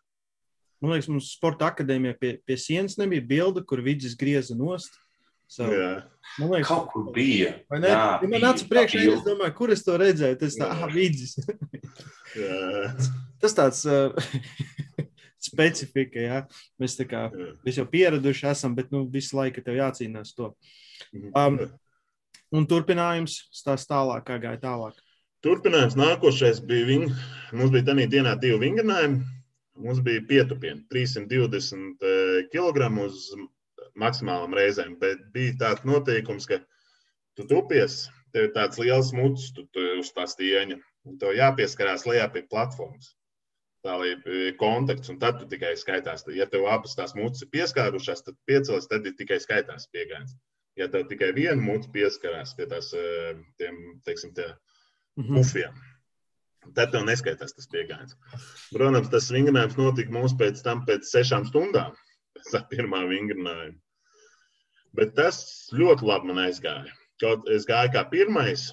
[0.81, 4.97] Man liekas, mums sporta akadēmijā pie, pie sienas nebija bilde, kur vidus grieza nost.
[5.53, 6.01] So, jā.
[6.41, 7.51] man liekas, kaut kur bija.
[7.69, 10.39] Jā, ja man nāca priekšā, es domāju, kur es to redzēju.
[10.41, 11.37] Tas tā, ah, vidus.
[13.43, 14.15] Tas tāds uh,
[15.47, 16.39] specifika, jā.
[16.81, 17.27] Mēs tā kā,
[17.63, 20.49] mēs jau pieraduši esam, bet nu, visu laiku tev jācīnās to.
[21.13, 21.29] Mhm.
[21.37, 21.59] Um,
[22.53, 24.97] Un turpinājums stāsta tālāk, kā gāja tālāk.
[25.43, 27.07] Turpinājums nākošais bija viņa.
[27.57, 29.23] Mums bija tādā dienā divi vingrinājumi.
[29.81, 32.05] Mums bija pietupieni 320
[32.53, 33.23] kg uz
[33.97, 36.61] maksimālām reizēm, bet bija tāds noteikums, ka
[37.33, 38.03] tu tupies,
[38.35, 40.77] tev ir tāds liels muts tu, tu, uz tā stieņa,
[41.21, 43.15] tev jāpieskarās lejā pie platformas.
[43.83, 46.23] Tā ir kontakts, un tad tu tikai skaitās.
[46.37, 50.37] Ja tev abas tās mutas ir pieskārušās, tad piecēlies, tad ir tikai skaitās piegājiens
[50.79, 54.47] ja tev tikai viena mūte pieskarās pie tās, eh, tiem, teiksim, tie
[55.19, 55.37] mhm.
[55.37, 55.81] pufiem,
[56.77, 58.17] tad tev neskaitās tas piegājiens.
[58.73, 61.95] Protams, tas vingrinājums notika mums pēc tam, pēc sešām stundām,
[62.37, 63.79] pēc tā pirmā vingrinājuma.
[64.93, 65.39] Bet tas
[65.73, 66.91] ļoti labi man aizgāja.
[67.21, 68.67] Kaut es gāju kā pirmais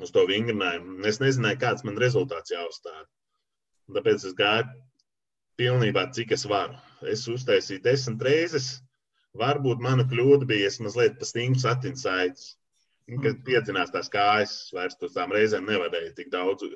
[0.00, 3.04] uz to vingrinājumu, es nezināju, kāds man rezultāts jāuzstāda.
[3.92, 4.70] Tāpēc es gāju
[5.60, 6.78] pilnībā, cik es varu.
[7.12, 8.70] Es uztaisīju desmit reizes,
[9.38, 12.56] Varbūt mana kļūda bija, es mazliet pa stingru satinu saites.
[13.08, 13.42] Kad mm.
[13.46, 16.68] piedzinās tās kājas, vairs uz tām reizēm nevarēja tik daudz.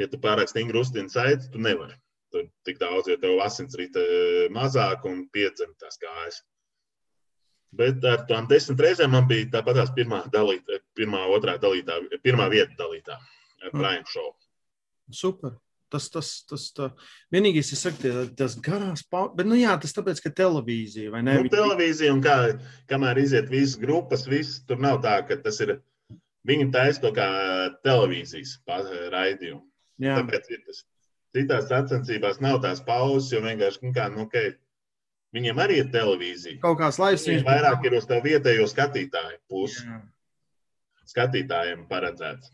[0.00, 1.96] Ja tu pārāk stingri uztini saites, tu nevari.
[2.34, 6.40] Tur tik daudz, jo tev asinsrita eh, mazāk un piedzina tās kājas.
[7.74, 12.48] Bet ar tām desmit reizēm man bija tāpat tās pirmā, dalīta, pirmā, otrā dalītā, pirmā
[12.54, 13.78] vieta dalītā ar mm.
[13.78, 14.32] Brian Show.
[15.12, 15.58] Super.
[15.94, 16.88] Tas, tas, tas tā.
[17.30, 21.36] vienīgais, kas saka, tas garās paudzes, bet, nu jā, tas tāpēc, ka televīzija vai ne?
[21.38, 22.38] Nu, televīzija un kā,
[22.90, 25.76] kamēr iziet visas grupas, viss tur nav tā, ka tas ir,
[26.50, 27.28] viņi taisa to kā
[27.86, 28.56] televīzijas
[29.14, 29.62] raidījumu.
[30.02, 30.18] Jā.
[30.18, 30.82] Tāpēc ir tas.
[31.34, 34.52] Citās sacensībās nav tās pauzes, jo vienkārši, nu kā, nu, okay,
[35.34, 36.60] viņiem arī ir televīzija.
[36.62, 37.28] Kaut kāds laiks.
[37.30, 39.86] Viņiem vairāk ir uz tev vietējo skatītāju pusi.
[41.10, 42.50] Skatītājiem paredzēts.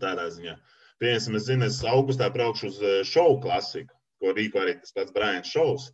[0.00, 0.58] Tādā ziņā.
[1.00, 5.14] Piemēram, es zinu, es augustā braukšu uz eh, šovu klasiku, ko rīko arī tas pats
[5.16, 5.88] Brians Šovs.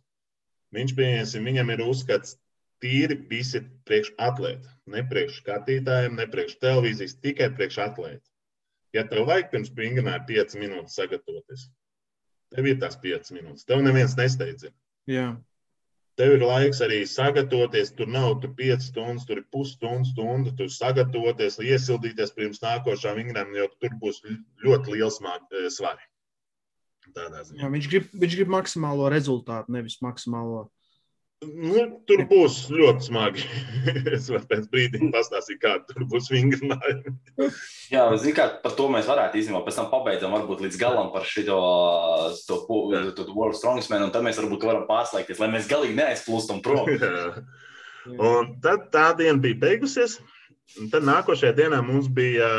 [0.75, 2.35] Viņš, piemēram, viņam ir uzskats
[2.83, 4.73] tīri visi priekš atlēta.
[4.91, 8.25] Ne priekš skatītājiem, ne priekš televīzijas, tikai priekš atlēta.
[8.95, 11.67] Ja tev vajag pirms vingrinājuma 5 minūtes sagatavoties,
[12.55, 13.67] tev ir tās 5 minūtes.
[13.67, 14.75] Tev neviens nesteidzina.
[16.17, 17.91] Tev ir laiks arī sagatavoties.
[17.97, 20.53] Tur nav tur 5 stundas, tur ir pusstundas, stunda.
[20.57, 24.23] Tur sagatavoties, iesildīties pirms nākošā vingrinājuma, jo tur būs
[24.65, 26.07] ļoti liels eh, svari.
[27.13, 30.65] Viņš, grib, viņš grib maksimālo rezultātu, nevis maksimālo
[31.45, 33.43] Nu, tur būs ļoti smagi.
[34.15, 37.11] es varu pēc brīdim pastāstīt, kāda tur būs vingrinājuma.
[37.91, 41.27] Jā, zinu, kā par to mēs varētu īstenībā pēc tam pabeidzam, varbūt līdz galam par
[41.29, 41.57] šito
[42.47, 45.93] to, to, to World Strongest Man, un tad mēs varbūt varam pārslēgties, lai mēs galīgi
[45.99, 46.89] neaizplūstam prom.
[48.31, 50.17] un tad tā diena bija beigusies,
[50.81, 52.49] un tad nākošajā dienā mums bija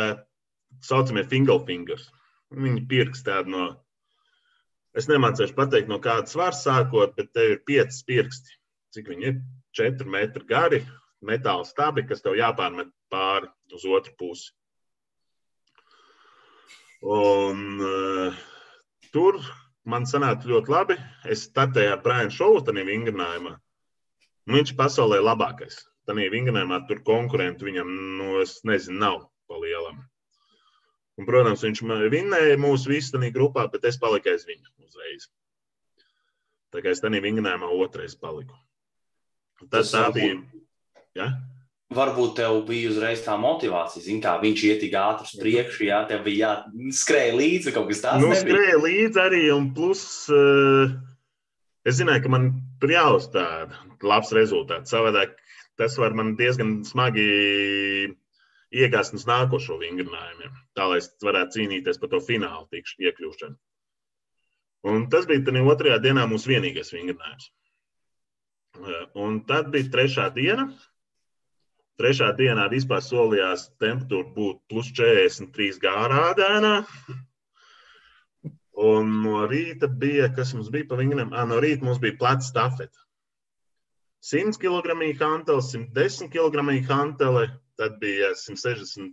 [0.87, 2.07] saucamie finger fingers.
[2.55, 3.67] Viņi pirks tādu no,
[4.95, 8.55] es nemācēšu pateikt, no kādas svars sākot, bet te ir piecas pirksti
[8.95, 9.41] cik viņi ir,
[9.79, 10.81] 4 metri gari,
[11.25, 14.53] metāla stabi, kas tev jāpārmet pāri uz otru pusi.
[17.03, 18.39] Un, uh,
[19.15, 19.39] tur
[19.87, 20.97] man sanāca ļoti labi.
[21.31, 23.55] Es startēju ar Brianu Šovu, tādā vingrinājumā.
[24.49, 25.81] Nu, viņš pasaulē labākais.
[26.09, 30.01] Tādā vingrinājumā tur konkurenti viņam, nu, es nezinu, nav pa lielam.
[31.19, 35.29] Un, protams, viņš vinnēja mūsu visu tajā grupā, bet es paliku aiz viņu uzreiz.
[36.75, 38.57] Tā kā es tajā vingrinājumā otrais paliku.
[39.67, 40.39] Tas tā bija.
[41.19, 41.29] Ja?
[41.95, 46.03] Varbūt tev bija uzreiz tā motivācija, zin, kā viņš iet tik ātri uz priekšu, jā,
[46.11, 48.23] tev bija jāskrēja līdzi kaut kas tāds.
[48.23, 50.93] Nu, skrēja līdzi arī, un plus uh,
[51.89, 52.51] es zināju, ka man
[52.83, 54.93] tur jāuzstāda labs rezultāts.
[54.93, 55.33] Savādāk
[55.81, 57.25] tas var man diezgan smagi
[58.69, 63.57] iegāzt uz nākošo vingrinājumu, tā lai es varētu cīnīties par to finālu tikšu iekļūšanu.
[64.93, 67.49] Un tas bija tad otrajā dienā mūsu vienīgais vingrinājums.
[69.19, 70.69] Un tad bija trešā diena.
[71.99, 76.75] Trešā dienā vispār solījās temperatūra būt plus 43 gārādēnā.
[78.89, 82.95] Un no rīta bija, kas mums bija pa viņiem, no rīta mums bija pleca stafete.
[84.29, 89.11] 100 kg hantele, 110 kg hantele, tad bija 160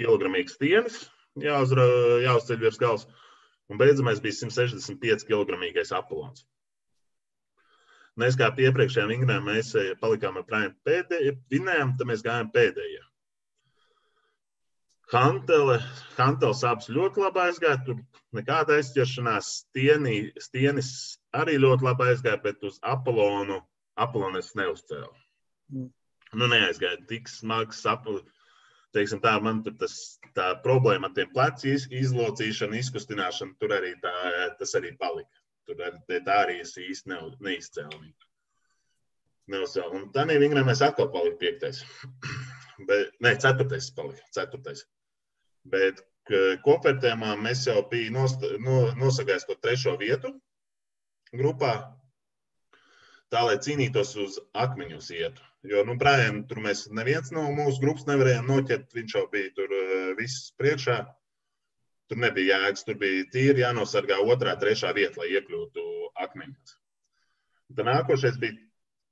[0.00, 1.04] kg stienis
[1.40, 3.06] jāuzceļ virs galvas,
[3.68, 5.58] un beidzamais bija 165 kg
[5.98, 6.46] apelons.
[8.20, 12.48] Mēs kā pie iepriekšējiem vingriem, mēs eh, palikām ar prāmu pēdējiem, vinējām, tad mēs gājām
[12.54, 13.02] pēdējie.
[15.12, 15.76] Hantele,
[16.16, 18.00] Hantele sāpes ļoti labi aizgāja, tur
[18.34, 20.88] nekāda aizķeršanās, stieni, stienis
[21.36, 23.60] arī ļoti labi aizgāja, bet uz Apolonu,
[24.02, 25.12] Apolonu es neuzcēlu.
[25.76, 25.92] Mm.
[26.34, 28.24] Nu, neaizgāja tik smags sapnis.
[28.96, 29.94] Teiksim, tā man tur tas,
[30.34, 34.12] tā problēma ar tiem pleciem, izlocīšanu, izkustināšanu, tur arī tā,
[34.56, 35.45] tas arī palika.
[35.66, 38.02] Tur tā arī es īsti ne, neizcēlu.
[39.50, 40.02] Neuzcēlu.
[40.02, 41.82] Un nē, viņam mēs atkal palika piektais.
[42.88, 44.22] Bet, nē, ceturtais palika.
[44.36, 44.84] Ceturtais.
[45.66, 46.02] Bet
[46.66, 48.18] kopvērtējumā mēs jau bijām
[48.62, 50.32] no, nosagājis to trešo vietu
[51.34, 51.72] grupā,
[53.30, 55.42] tā lai cīnītos uz akmeņu ietu.
[55.66, 58.92] Jo, nu, Brian, tur mēs neviens no mūsu grupas nevarējām noķert.
[58.94, 59.72] Viņš jau bija tur
[60.18, 61.00] viss priekšā.
[62.06, 65.86] Tur nebija jēgas, tur bija tīri jānosargā otrā, trešā vieta, lai iekļūtu
[66.22, 66.76] akmeņos.
[67.74, 68.54] Tad nākošais bija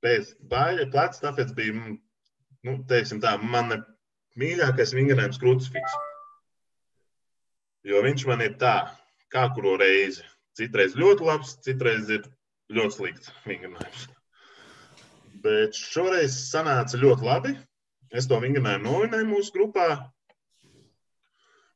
[0.05, 1.75] pēc baļa, plecs, tāpēc bija,
[2.67, 3.73] nu, teiksim tā, man
[4.39, 5.97] mīļākais vingrinājums krucifiks.
[7.85, 8.77] Jo viņš man ir tā,
[9.33, 10.23] kā kuru reizi.
[10.55, 12.23] Citreiz ļoti labs, citreiz ir
[12.73, 14.07] ļoti slikts vingrinājums.
[15.43, 17.55] Bet šoreiz sanāca ļoti labi.
[18.15, 19.89] Es to vingrinājumu novinēju mūsu grupā.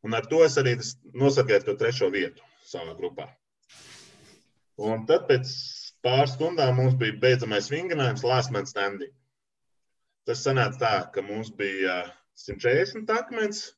[0.05, 0.77] Un ar to es arī
[1.17, 3.27] nosargāju to trešo vietu savā grupā.
[4.79, 5.49] Un tad pēc
[6.05, 9.11] pāris stundām mums bija beidzamais vingrinājums, last man standing.
[10.27, 12.05] Tas sanāca tā, ka mums bija
[12.39, 13.73] 140 akmens,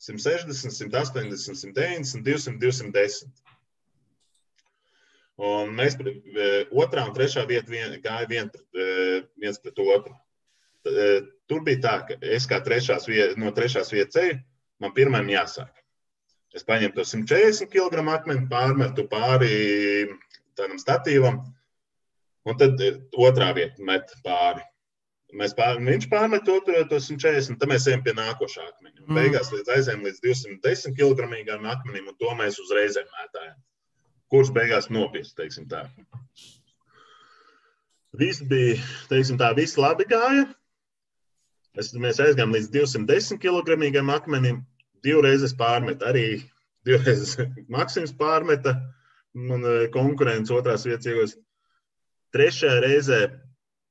[0.00, 3.44] 160, 180, 190, 200, 210.
[5.38, 5.94] Un mēs
[6.74, 10.14] otrā un trešā vieta vien, gāja vien pret, viens pret otru.
[11.50, 14.38] Tur bija tā, ka es kā trešās viet, no trešās vietas eju,
[14.82, 15.84] man pirmajam jāsāk.
[16.56, 19.52] Es paņemu to 140 kg akmeni, pārmetu pāri
[20.58, 21.42] tādam statīvam,
[22.48, 22.80] un tad
[23.12, 24.64] otrā vieta met pāri.
[25.36, 29.02] Mēs pār, viņš pārmet to, to 140, tad mēs ejam pie nākošā akmeņa.
[29.02, 29.18] Mm.
[29.18, 31.26] Beigās līdz aizējām līdz 210 kg
[31.74, 33.58] akmenim, un to mēs uzreiz mētājam.
[34.32, 35.84] Kurš beigās nopirks, teiksim tā.
[38.16, 38.80] Viss bija,
[39.12, 40.46] teiksim tā, viss labi gāja.
[41.78, 44.62] Es, mēs aizgājām līdz 210 kg akmenim.
[45.04, 46.24] Divreiz es pārmetu, arī
[46.86, 47.36] divreiz
[47.74, 48.74] Maksims pārmeta.
[49.38, 51.36] Man e, konkurence otrās vietas iegūs.
[52.34, 53.20] Trešajā reizē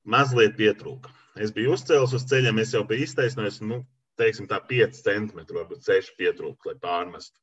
[0.03, 1.13] mazliet pietrūka.
[1.39, 3.83] Es biju uzcēlis uz ceļiem, es jau biju iztaisnojis, nu,
[4.19, 7.37] teiksim, tā 5 centimetri, varbūt 6 pietrūka, lai pārmestu.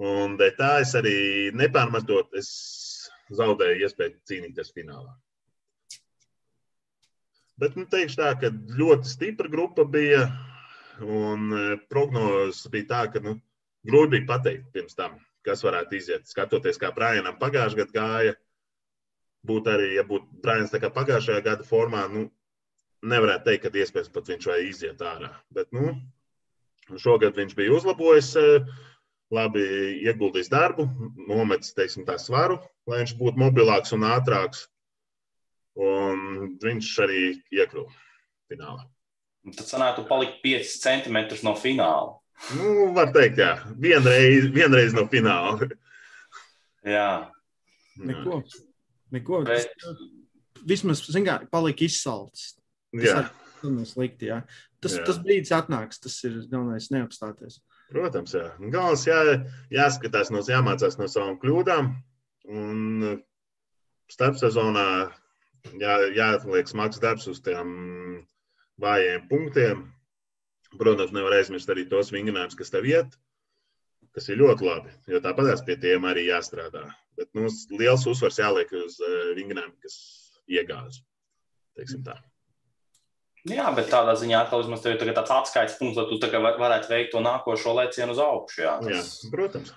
[0.00, 1.16] Un tā es arī
[1.54, 2.50] nepārmetot, es
[3.36, 5.12] zaudēju iespēju cīnīties finālā.
[7.60, 10.26] Bet nu, teikšu tā, ka ļoti stipra grupa bija.
[11.00, 11.52] Un
[11.92, 13.38] prognozes bija tā, ka nu,
[13.88, 16.28] grūti bija pateikt pirms tam, kas varētu iziet.
[16.28, 18.34] Skatoties, kā Brianam pagājušajā gadā gāja,
[19.48, 22.28] būtu arī, ja būtu kā pagājušajā gada formā, nu,
[23.02, 25.32] nevarētu teikt, ka iespējams pat viņš vai iziet ārā.
[25.54, 25.94] Bet, nu,
[27.00, 28.34] šogad viņš bija uzlabojis,
[29.32, 29.64] labi
[30.04, 30.88] ieguldījis darbu,
[31.28, 32.58] nometis, teiksim, tā svaru,
[32.90, 34.66] lai viņš būtu mobilāks un ātrāks.
[35.78, 37.20] Un viņš arī
[37.54, 37.92] iekļuva
[38.50, 38.86] finālā.
[39.56, 42.18] Tad sanāk, tu paliki 5 centimetrus no fināla.
[42.56, 43.52] Nu, var teikt, jā.
[43.80, 45.68] Vienreiz, vienreiz no fināla.
[46.96, 47.10] jā.
[48.00, 48.40] Neko.
[49.14, 49.42] Neko.
[49.48, 49.70] Bet...
[49.80, 50.02] Tas,
[50.66, 52.54] vismaz, zin kā, palika izsalts.
[52.96, 53.24] Tas jā.
[53.86, 54.40] Slikti, jā.
[54.80, 55.04] Tas, jā.
[55.04, 57.60] tas brīdis atnāks, tas ir galvenais neapstāties.
[57.90, 58.46] Protams, jā.
[58.60, 59.18] Galvenais jā,
[59.74, 61.92] jāskatās, no, jāmācās no savām kļūdām.
[62.50, 63.20] Un
[64.10, 64.86] starpsezonā
[65.80, 67.72] jā, jāatliek smags darbs uz tiem
[68.80, 69.84] vājiem punktiem.
[70.78, 73.16] Protams, nevar aizmirst arī tos vingrinājumus, kas tev iet,
[74.14, 74.92] kas ir ļoti labi.
[75.10, 76.84] Jo tāpat pie tiem arī jāstrādā.
[77.18, 79.96] Bet nu, liels uzsvars jāliek uz uh, vingrinājumiem, kas
[80.50, 81.02] iegāzās.
[83.48, 86.18] Jā, bet tādā ziņā atkal vismaz tev ir tāds atskaites punkts, lai tu
[86.60, 88.62] varētu veikt to nākošo lēcienu uz augšu.
[88.66, 89.14] Jā, tas...
[89.24, 89.72] jā protams.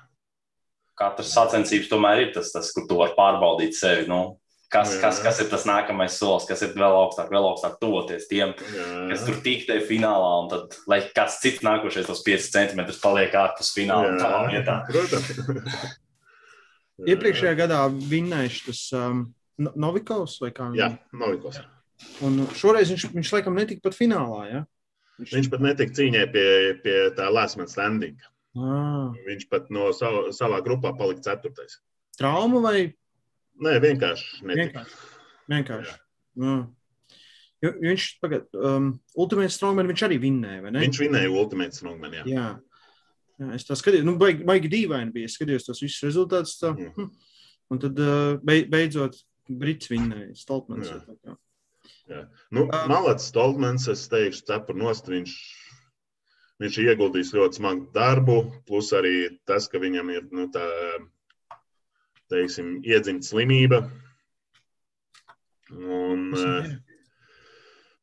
[1.00, 4.06] Katrs sacensības tomēr ir tas, tas kur tu vari pārbaudīt sevi.
[4.12, 4.36] Nu,
[4.74, 5.02] Kas, jā.
[5.04, 8.88] kas, kas ir tas nākamais solis, kas ir vēl augstāk, vēl augstāk tuvoties tiem, jā.
[9.12, 13.36] kas tur tik te finālā, un tad, lai kāds cits nākošais tos 5 centimetrus paliek
[13.38, 14.16] ārpus fināla.
[14.18, 14.80] Tā vietā.
[17.14, 19.24] Iepriekšējā gadā vinnējuši tas um,
[19.62, 20.72] Novikovs vai kā?
[20.78, 21.62] Jā, Novikovs.
[22.26, 24.64] Un šoreiz viņš, viņš laikam netika pat finālā, ja?
[25.22, 26.48] Viņš, viņš pat netika cīņā pie,
[26.82, 28.18] pie tā last man standing.
[28.58, 29.14] Ah.
[29.28, 31.80] Viņš pat no sav, savā grupā palika ceturtais.
[32.18, 32.78] Trauma vai
[33.64, 34.44] Nē, vienkārši.
[34.50, 34.84] Netika.
[34.84, 35.04] Vienkārši.
[35.54, 35.98] vienkārši.
[36.44, 36.56] Nu.
[37.64, 40.82] Jo, viņš tagad, um, Ultimate Strongman, viņš arī vinnēja, vai ne?
[40.84, 42.24] Viņš vinnēja Ultimate Strongman, jā.
[42.28, 42.48] jā.
[43.40, 45.30] jā es tā skatījos, nu, baigi, baigi dīvaini bija.
[45.30, 46.58] Es skatījos tos visus rezultātus.
[46.60, 46.92] Tā, mm.
[46.98, 47.40] Hm.
[47.72, 49.16] Un tad uh, beidzot
[49.48, 50.92] Brits vinnēja, Stoltmans.
[50.92, 51.18] Jā.
[51.24, 51.38] Jā.
[52.12, 52.22] Jā.
[52.52, 55.34] Nu, um, Malats Stoltmans, es teikšu, cepur nost, viņš,
[56.64, 59.16] viņš ieguldījis ļoti smagu darbu, plus arī
[59.48, 60.68] tas, ka viņam ir, nu, tā
[62.34, 63.84] teiksim, iedzimta slimība.
[65.74, 66.26] Un,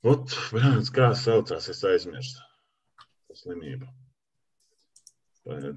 [0.06, 2.46] ot, brāns, kā saucās, es aizmirsu
[3.40, 3.88] slimību.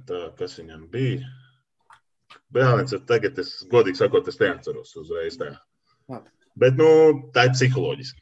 [0.08, 1.28] Tā, kas viņam bija?
[2.54, 5.54] Brālis, tagad es godīgi sakot, es neatceros uzreiz tā.
[6.60, 6.90] Bet, nu,
[7.34, 8.22] tā ir psiholoģiski.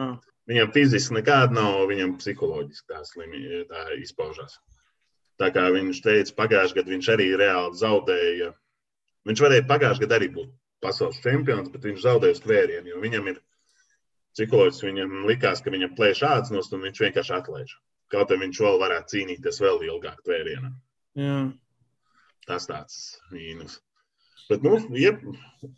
[0.00, 0.18] Ah.
[0.50, 4.58] Viņam fiziski nekāda nav, viņam psiholoģiski tā slimība tā izpaužās.
[5.40, 8.50] Tā kā viņš teica, pagājušajā gadā viņš arī reāli zaudēja
[9.28, 10.52] Viņš varēja pagājušajā gadā arī būt
[10.84, 13.40] pasaules čempions, bet viņš zaudēja uz tvērienu, jo viņam ir
[14.36, 17.76] psiholoģiski, viņam likās, ka viņam plēš ādas nost un viņš vienkārši atlaiž.
[18.10, 20.72] Kaut arī viņš vēl varētu cīnīties vēl ilgāk tvērienā.
[21.20, 21.38] Jā.
[22.48, 22.96] Tas tāds
[23.30, 23.78] mīnus.
[24.48, 25.20] Bet, nu, jeb,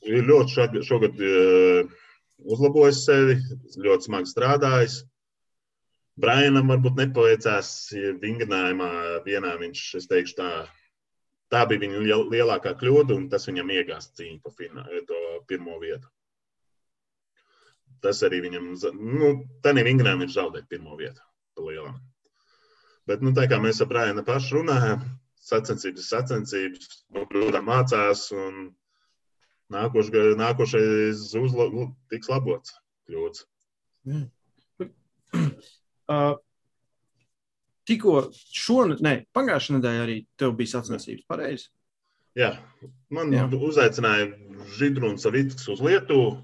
[0.08, 1.90] ir ļoti šogad, šogad uh,
[2.54, 3.36] uzlabojis sevi,
[3.84, 5.02] ļoti smagi strādājis.
[6.22, 7.68] Brianam varbūt nepaveicās
[8.22, 8.88] vingrinājumā
[9.26, 10.50] vienā viņš, es teikšu tā,
[11.52, 14.54] Tā bija viņa lielākā kļūda, un tas viņam iegāzt cīņu par
[15.08, 15.18] to
[15.50, 16.08] pirmo vietu.
[18.02, 19.28] Tas arī viņam, nu,
[19.62, 21.20] tādā vingrinājumā viņš zaudēja pirmo vietu.
[23.06, 25.04] Bet, nu, tā kā mēs ar Brānu pašu runājam,
[25.42, 28.62] sacensības, sacensības, no kļūdām mācās, un
[29.74, 30.10] nākoš,
[30.40, 31.68] nākošais uzla,
[32.12, 32.78] tiks labots
[33.10, 33.46] kļūdas.
[34.08, 34.30] Mm.
[36.12, 36.34] Uh,
[37.88, 41.68] tikko šonadēļ, ne, pagājušā nedēļa arī tev bija sacensības, pareizi?
[42.38, 42.54] Jā,
[43.12, 43.44] man Jā.
[43.52, 44.30] uzaicināja
[44.78, 46.38] Židruns Savits uz Lietuvu.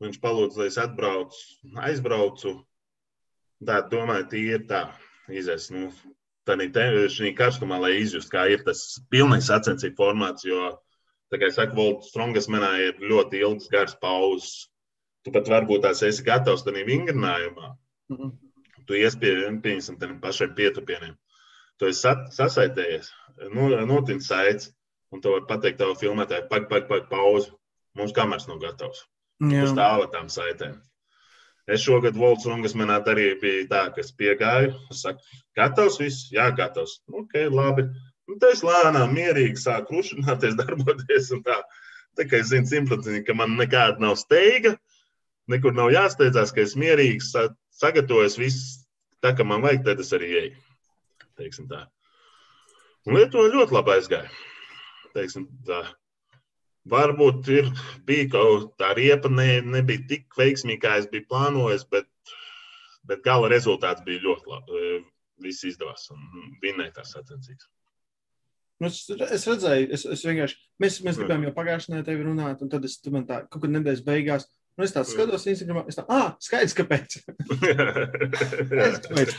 [0.00, 1.42] Viņš palūdza, lai es atbraucu,
[1.88, 2.54] aizbraucu.
[3.66, 4.86] Tā domāju, tīri tā,
[5.32, 5.70] izies.
[5.72, 5.90] Nu,
[6.46, 10.76] Šī karstumā, lai izjustu, kā ir tas pilnīgs sacensību formāts, jo,
[11.32, 14.68] tā kā es saku, Volts Strongas manā ir ļoti ilgs, gars pauzes.
[15.26, 17.72] Tu pat varbūt tās esi gatavs tam vingrinājumā.
[18.12, 18.45] Mm -hmm
[18.88, 21.14] tu ies pie pieņemsim, tiem pašiem pietupieniem.
[21.76, 23.10] Tu esi sasaitējies,
[23.52, 24.70] nu, notin saites,
[25.12, 27.52] un tu vari pateikt tavu filmētāju, pag, pag, pag, pauzi.
[27.96, 29.06] Mums kameras nav gatavs.
[29.40, 30.76] Tu stāvi tām saitēm.
[31.66, 35.24] Es šogad Volts Rungas manā arī bija tā, ka es piegāju, es saku,
[35.58, 36.28] gatavs viss?
[36.32, 37.00] Jā, gatavs.
[37.10, 37.88] Ok, labi.
[38.30, 41.32] Un tad es lēnām, mierīgi sāku krušināties, darboties.
[41.46, 41.58] Tā.
[42.18, 44.76] tā kā es zinu simtprocentīgi, ka man nekāda nav steiga,
[45.50, 47.20] nekur nav jāsteidzās, ka es mierīgi
[47.80, 48.85] sagatavojos viss
[49.26, 50.64] tā, kā man vajag, tad es arī eju.
[53.06, 54.30] Un Lietuva ļoti labi aizgāja.
[55.16, 55.82] Teiksim, tā.
[56.90, 57.68] varbūt ir,
[58.08, 62.08] bija kaut tā riepa, ne, nebija tik veiksmīga, kā es biju plānojis, bet,
[63.08, 64.82] bet gala rezultāts bija ļoti labi.
[65.44, 66.20] Viss izdevās un
[66.62, 67.68] vinnēja tās sacensības.
[68.80, 72.62] Nu, es, es redzēju, es, es vienkārši, mēs, mēs gribējām jau pagājušajā nedēļā tevi runāt,
[72.64, 75.98] un tad es man tā, kaut kad nedēļas beigās, un es tādu skatos Instagramā, es
[75.98, 77.18] tā, ah, skaidrs, kāpēc.
[78.68, 79.34] skaidrs, kāpēc.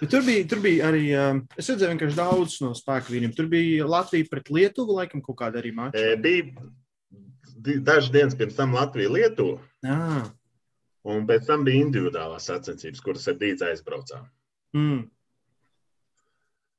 [0.00, 3.34] Bet tur bija, tur bija arī, um, es redzēju vienkārši daudz no spēku vīriem.
[3.36, 6.00] Tur bija Latvija pret Lietuvu, laikam kaut kāda arī mača.
[6.00, 9.60] E, bija dažas dienas pirms tam Latvija Lietuva.
[9.84, 10.24] Ah.
[11.04, 14.28] Un pēc tam bija individuālās sacensības, kuras ar dīdzi aizbraucām.
[14.76, 15.02] Mm.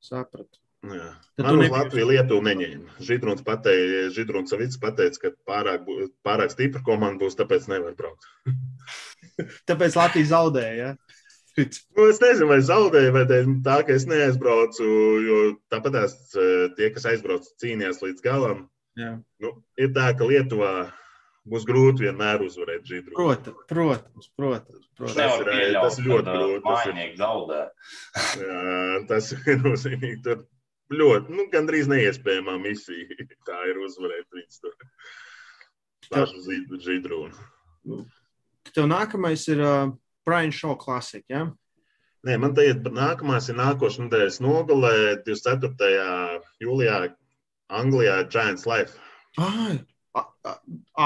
[0.02, 0.65] Sapratu.
[0.94, 1.10] Jā.
[1.42, 2.98] Man uz Latviju Lietuvu neņēma.
[3.04, 5.88] Židruns pateica, Židruns Savits pateica, ka pārāk,
[6.26, 8.28] pārāk stipra komanda būs, tāpēc nevar braukt.
[9.70, 10.76] tāpēc Latvija zaudēja.
[10.76, 11.24] Ja?
[11.56, 14.86] Nu, es nezinu, vai zaudēju, vai tā, ka es neaizbraucu.
[15.24, 18.66] Jo tāpat eh, tie, kas aizbrauc, cīnījās līdz galam.
[19.00, 19.18] Jā.
[19.44, 20.74] Nu, ir tā, ka Lietuvā
[21.52, 23.16] būs grūti vienmēr uzvarēt Židru.
[23.16, 24.30] Protams, protams.
[24.40, 25.16] protams, protams.
[25.20, 26.66] Tas, ir, pieļaut, tas ļoti grūti.
[26.68, 27.62] Tas ir zaudē.
[28.42, 30.20] jā, tas ir nozīmīgi.
[30.26, 30.44] Tur
[30.94, 33.28] ļoti, nu, gandrīz neiespējamā misija.
[33.48, 34.80] Tā ir uzvarēt viņus tur.
[36.12, 37.28] Pašu Židru.
[38.74, 39.62] Tev nākamais ir.
[39.62, 39.94] Uh
[40.26, 41.24] Brian Shaw Classic.
[41.30, 41.46] Ja?
[42.26, 44.94] Nē, man te ir nākamās, ir nākošais nedēļas nogalē,
[45.28, 46.42] 24.
[46.64, 47.02] jūlijā,
[47.70, 48.98] Anglijā, Giants Life.
[49.38, 49.78] Ah,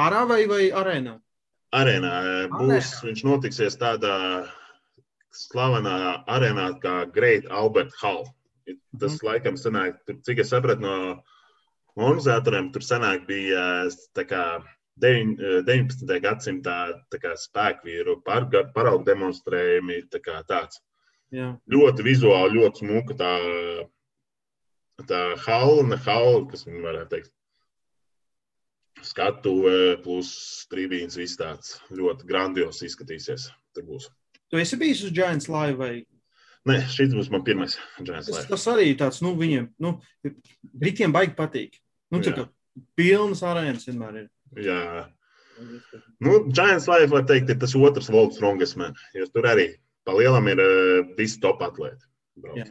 [0.05, 1.17] ārā vai, vai arēnā?
[1.75, 2.13] Arēnā
[2.53, 3.09] būs, arēnā.
[3.09, 4.15] viņš notiksies tādā
[5.35, 5.97] slavenā
[6.31, 8.23] arēnā kā Great Albert Hall.
[8.99, 9.25] Tas mm.
[9.27, 10.95] laikam sanāk, cik es sapratu no
[11.99, 13.63] organizatoriem, tur sanāk bija
[14.27, 14.43] kā
[14.99, 16.11] 19.
[16.11, 16.75] Eh, gadsimta
[17.39, 20.03] spēkvīru paraugu demonstrējumi.
[20.11, 20.81] Tā tāds.
[21.31, 21.53] Jā.
[21.69, 23.33] Ļoti vizuāli, ļoti smuka tā,
[25.07, 27.35] tā halna, halna, kas man varētu teikt.
[29.05, 30.31] Skatuve plus
[30.71, 33.47] trījums, viss tāds ļoti grandios izskatīsies.
[33.77, 34.09] Tur būs.
[34.49, 35.93] Tu esi bijis uz Giants Live vai?
[36.67, 38.47] Nē, šis būs mans pirmais Live.
[38.49, 39.93] Tas, arī tāds, nu, viņiem, nu,
[40.75, 41.77] Britiem baigi patīk.
[42.11, 42.45] Nu, tā kā
[42.99, 44.27] pilnas arēnas vienmēr ir.
[44.65, 44.81] Jā.
[46.23, 49.69] Nu, Giants Life, var teikt, ir tas otrs Volks Strongest Man, jo tur arī
[50.07, 52.07] pa lielam ir uh, visi top atlēti.
[52.57, 52.67] Jā.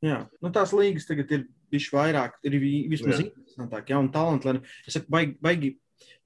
[0.00, 2.56] Jā, nu tās līgas tagad ir bijušas vairāk, ir
[2.90, 4.56] vismaz interesantāk, ja, un talanti.
[4.88, 5.70] Es saku, baigi, baigi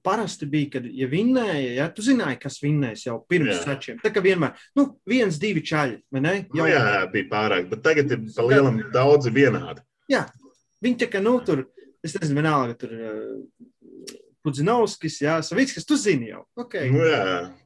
[0.04, 4.00] parasti bija, kad, ja vinnēja, ja tu zināji, kas vinnēs jau pirms sačiem.
[4.04, 6.34] Tā kā vienmēr, nu, viens, divi čaļi, vai ne?
[6.44, 6.64] Jau...
[6.64, 9.84] Nu, jā, bija pārāk, bet tagad ir pa lielam daudzi vienādi.
[10.12, 10.26] Jā,
[10.84, 11.64] viņi tā kā, nu, tur,
[12.04, 12.92] es nezinu, vienalga, tur
[14.44, 16.42] Pudzinovskis, Jā, Savickis, tu zini jau.
[16.60, 16.90] Okay.
[16.92, 17.20] Nu, jā,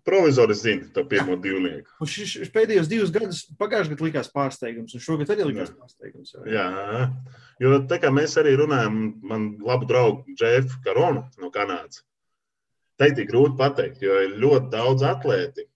[0.06, 1.90] provizoriski zini to pirmo divnieku.
[1.98, 5.78] Un šis, šis pēdējos divus gadus, pagājušajā gadā likās pārsteigums, un šogad arī likās jā.
[5.80, 6.36] pārsteigums.
[6.38, 6.44] Jā.
[6.54, 7.00] jā,
[7.64, 12.04] jo tā kā mēs arī runājam, man labu draugu Džefu Karonu no Kanādas.
[12.98, 15.66] Tā ir tik grūti pateikt, jo ir ļoti daudz atlēti,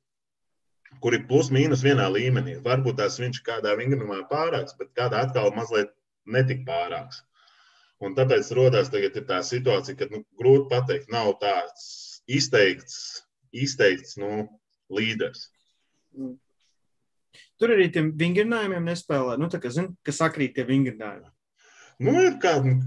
[1.03, 2.61] kuri plus mīnus vienā līmenī.
[2.62, 5.90] Varbūt tās viņš kādā vingrinumā pārāks, bet kādā atkal mazliet
[6.30, 7.24] netik pārāks.
[8.03, 11.84] Un tāpēc radās tā situācija, ka nu, grūti pateikt, nav tāds
[12.26, 12.96] izteikts,
[13.55, 14.48] izteikts nu,
[14.92, 15.46] līderis.
[16.18, 16.34] Mm.
[17.62, 19.36] Tur arī tiem vingrinājumiem nespēlē.
[19.38, 21.30] Nu, kā, zin, kas sakrīt tie vingrinājumi?
[22.03, 22.80] Nu, ir kā, nu,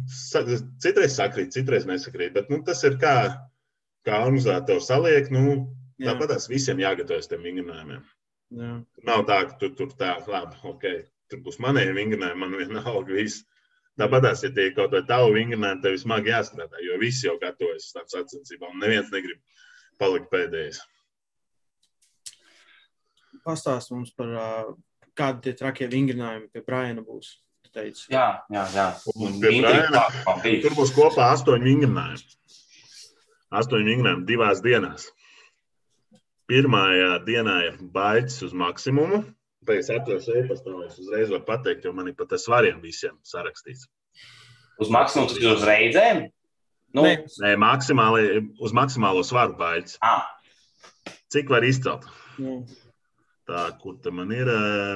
[0.83, 2.33] citreiz sakrīt, citreiz nesakrīt.
[2.35, 3.15] Bet nu, tas ir kā,
[4.07, 5.31] kā organizators saliek.
[5.31, 5.55] Nu,
[6.01, 8.03] tāpat tās visiem jāgatavojas tiem vingrinājumiem.
[8.55, 8.71] Jā.
[9.07, 10.83] Nav tā, ka tu tur tā, labi, ok,
[11.31, 13.45] tur būs manējie vingrinājumi, man vienalga viss.
[13.95, 18.07] Tāpat, ja tie kaut vai tavu vingrinājumi, tev smagi jāstrādā, jo visi jau gatavojas tam
[18.11, 19.39] sacensībām, un neviens negrib
[20.01, 20.81] palikt pēdējais.
[23.45, 24.33] Pastāst mums par
[25.15, 27.37] kādu tie trakie vingrinājumi pie Briana būs.
[27.75, 28.05] Teicu.
[28.07, 28.85] Jā, jā, jā.
[29.43, 30.05] Briana,
[30.63, 32.37] tur būs kopā astoņi vingrinājumi.
[33.59, 35.09] Astoņi vingrinājumi divās dienās.
[36.47, 39.25] Pirmajā dienā ir baigs uz maksimumu,
[39.65, 42.81] Vai es atveru e-pastā, vai es uzreiz varu pateikt, jo man ir pat ar svariem
[42.83, 43.87] visiem sarakstīts.
[44.81, 46.25] Uz maksimumu tas ir uz reizēm?
[46.95, 47.03] Nu.
[47.03, 49.97] Nē, Nē maksimāli, uz maksimālo svaru baidz.
[50.05, 50.27] Ah.
[51.33, 52.05] Cik var izcelt?
[52.39, 52.59] Jā.
[53.45, 54.49] Tā, kur te man ir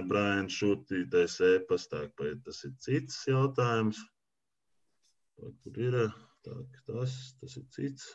[0.09, 3.99] Brian Šutītais e-pastā, vai tas ir cits jautājums?
[5.38, 5.97] Tā, kur ir
[6.45, 6.55] tā,
[6.88, 8.07] tas, tas ir cits?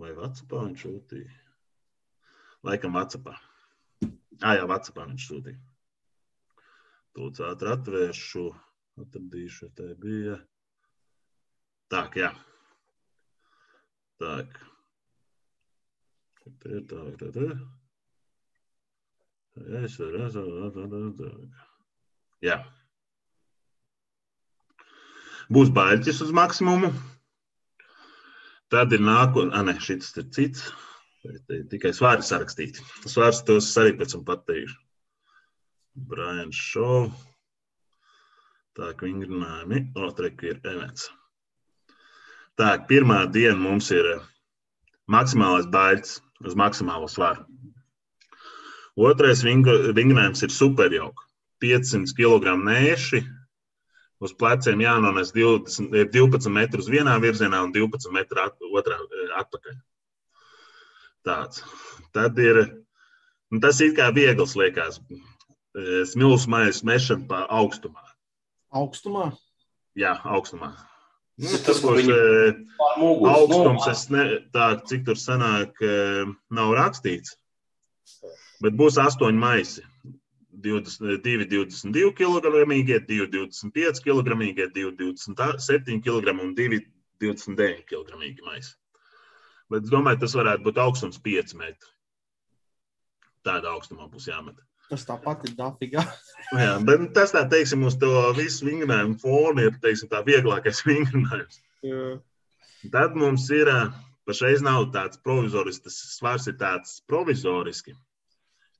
[0.00, 1.36] Vai Vatsapā viņš šūtīja?
[2.68, 3.36] Laikam Vatsapā.
[4.42, 5.58] Ah, jā, Vācijā viņš sūtīja.
[7.16, 8.44] Tūlīt ātri atvēršu,
[9.00, 10.36] atradīšu, tā bija.
[11.92, 12.30] Tā, jā.
[14.20, 14.34] Tā.
[16.46, 17.48] Tā ir tā, tā, tā.
[19.80, 20.26] Es varu,
[22.44, 22.58] jā.
[25.48, 26.90] Būs baļķis uz maksimumu.
[28.68, 30.68] Tad ir nākamais, ah, nē, šis ir cits.
[31.70, 32.82] Tikai svāri sarakstīti.
[33.08, 34.76] Svārs tos arī pēc tam pateikšu.
[35.96, 37.08] Brian Shaw.
[38.76, 41.08] Tā kā vingrinājumi, otrēk ir events.
[42.60, 44.20] Tā, pirmā diena mums ir eh,
[45.12, 47.46] maksimālais baits uz maksimālo svaru.
[48.96, 51.24] Otrais vingrinājums ir superjauka.
[51.64, 53.22] 500 kg nēši,
[54.24, 59.76] uz pleciem jānones 20, 12 metrus vienā virzienā un 12 metru at, otrā eh, atpakaļ.
[61.26, 61.62] Tāds.
[62.14, 62.60] Tad ir,
[63.50, 68.04] nu, tas ir kā viegls liekas, eh, smilšu maisa mešana pa augstumā.
[68.70, 69.30] Augstumā?
[69.98, 70.70] Jā, augstumā.
[71.36, 72.62] Nu, tas būs eh,
[73.02, 74.24] augstums, es ne,
[74.54, 75.82] tā, cik tur sanāk,
[76.48, 77.36] nav rakstīts.
[78.62, 79.84] Bet būs astoņi maisi.
[80.56, 80.80] 2,
[81.20, 82.48] 22 kg,
[83.06, 84.38] 2, 25 kg,
[84.72, 84.94] 2,
[85.28, 86.80] 27 kg un 2,
[87.20, 88.16] 29 kg
[88.46, 88.74] maisi.
[89.72, 91.92] Bet es domāju, tas varētu būt augstums 5 metri.
[93.46, 94.58] Tādā augstumā būs jāmet.
[94.86, 96.02] Tas tāpat ir dafīgā.
[96.54, 101.60] Jā, bet tas tā, teiksim, uz to visu vingrinājumu fonu ir, teiksim, tā vieglākais vingrinājums.
[101.86, 102.16] Jā.
[102.92, 103.70] Tad mums ir,
[104.28, 107.96] pašreiz nav tāds provizorisks, tas svars ir tāds provizoriski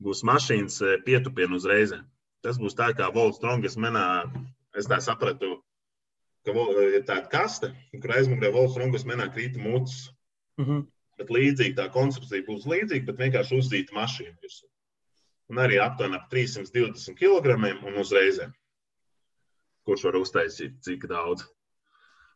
[0.02, 1.94] būs mašīnas pietupienu uzreiz.
[2.44, 4.26] Tas būs tā kā Volts Strongas menā,
[4.76, 5.56] es tā sapratu,
[6.46, 6.52] ka
[6.84, 10.10] ir tāda kaste, kur aizmugurē Volts Strongas menā krīt mucis.
[10.58, 10.86] Mm -hmm.
[11.16, 14.36] Bet līdzīgi tā konstrukcija būs līdzīga, bet vienkārši uzzīta mašīna.
[14.42, 14.66] Visu.
[15.48, 17.54] Un arī aptuveni ap 320 kg
[17.86, 18.40] un uzreiz.
[19.86, 21.46] Kurš var uztaisīt cik daudz?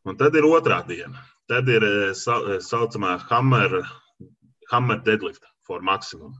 [0.04, 1.24] Un tad ir otrā diena.
[1.50, 3.80] Tad ir tā eh, eh, saucamā Hammer,
[4.70, 6.36] Hammer deadlift for maximum.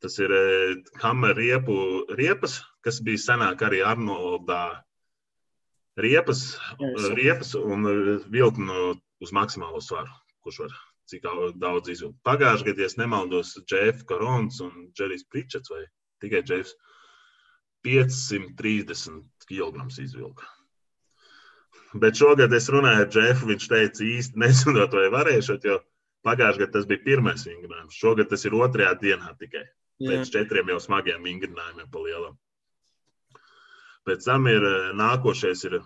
[0.00, 4.62] Tas ir eh, Hammer riepu riepas, kas bija senāk arī Arnoldā
[6.00, 6.44] riepas,
[7.18, 7.84] riepas un
[8.30, 10.14] vilkt no, uz maksimālo svaru,
[10.46, 10.78] kurš var
[11.10, 11.26] cik
[11.60, 12.18] daudz izvilkt.
[12.26, 15.84] Pagājušajā gadā, ja nemaldos, Jeffs Korons un Džerijs Pričets vai
[16.22, 16.76] tikai Jeffs
[17.86, 20.48] 530 kg izvilka.
[22.00, 23.48] Bet šogad es runāju ar Jeffu.
[23.50, 25.80] Viņš teica, īsti nezinot, vai varēšot, jo
[26.26, 27.98] pagājušajā gadā tas bija pirmais vingrinājums.
[27.98, 29.64] Šogad tas ir otrajā dienā tikai
[30.00, 32.38] pēc četriem jau smagiem vingrinājumiem pa lielam.
[34.08, 35.80] Pēc tam ir eh, nākošais ir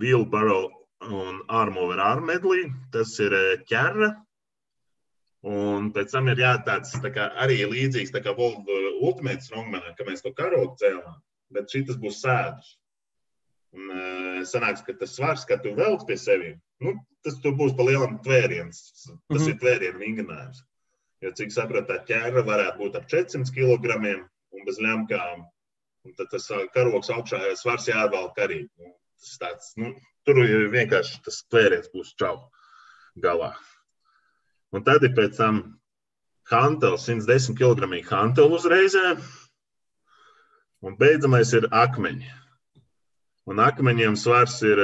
[0.00, 0.68] Wheelbarrow
[1.08, 2.66] un Armover Armedlī.
[2.92, 4.10] Tas ir eh, ķerra.
[5.50, 10.04] Un pēc tam ir jā, tāds tā kā, arī līdzīgs kā Volga Ultimate Strongmanam, ka
[10.04, 11.16] mēs to karogu cēlām,
[11.56, 12.74] bet šis būs sēdus.
[13.72, 16.92] Un uh, sanāks, ka tas svars, ka tu velc pie sevis, nu,
[17.24, 18.82] tas būs pa lielam tvēriens.
[18.92, 19.48] Tas mm -hmm.
[19.48, 20.60] ir tvērienu vingrinājums.
[21.24, 23.96] Jo, cik saprotu, tā ķēra varētu būt ap 400 kg
[24.52, 25.46] un bez lemkām.
[26.04, 28.68] Un tad tas karoks augšā svars jāatbalsta arī.
[28.78, 29.92] Nu, tas tāds, nu,
[30.26, 30.40] tur
[30.72, 32.36] vienkārši tas tvēriens būs čau
[33.20, 33.52] galā.
[34.74, 35.62] Un tad ir pēc tam
[36.50, 39.14] Hantels, 110 kg Hantelu uzreizē.
[40.80, 42.30] Un beidzamais ir akmeņi.
[43.50, 44.80] Un akmeņiem svars ir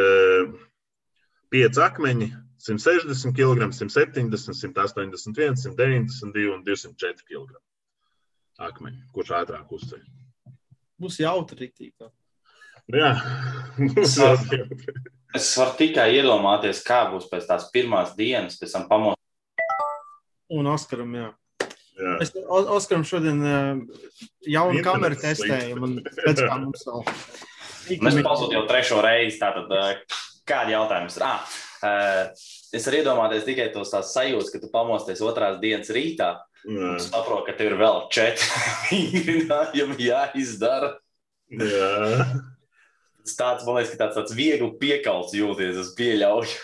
[1.54, 2.28] 5 akmeņi
[2.66, 7.58] 160 kg, 170, 181, 192 un 204 kg.
[8.58, 10.02] Akmeņi, kurš ātrāk uzceļ.
[10.96, 12.08] Būs jautri rītīgi.
[12.94, 13.12] Jā,
[13.98, 14.60] es, varu,
[15.34, 19.22] es varu tikai iedomāties, kā būs pēc tās pirmās dienas, pēc tam pamosties.
[20.54, 21.30] Un Oskaram, jā.
[21.98, 22.12] jā.
[22.22, 23.42] Es Oskaram šodien
[24.46, 25.90] jaunu kameru testēju.
[26.20, 27.02] Pēc kā mums vēl.
[28.02, 29.40] Mēs pasūtījām jau trešo reizi.
[29.42, 29.74] Tātad,
[30.46, 31.26] kādi jautājumi ir?
[31.26, 31.58] Ah,
[32.76, 36.34] Es varu iedomāties tikai tos tās sajūtas, ka tu pamosties otrās dienas rītā.
[36.66, 38.48] Un saproti, ka tev ir vēl četri
[38.90, 40.96] vingrinājumi jāizdara.
[41.54, 42.26] Jā.
[43.26, 46.56] Tas tāds, man liekas, ka tāds, tāds viegli piekalts jūties, es pieļauju.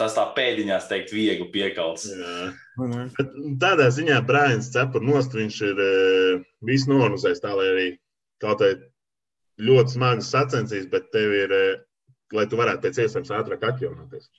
[0.00, 2.06] Tas tā pēdiņās teikt, viegli piekalts.
[3.60, 7.88] Tādā ziņā Brāns cepur nost, viņš ir uh, visu norganizējis tā, lai arī
[8.40, 8.70] kaut kā
[9.60, 11.82] ļoti smagas sacensības, bet tev ir, uh,
[12.38, 14.30] lai tu varētu pēc iespējas ātrāk atjaunoties.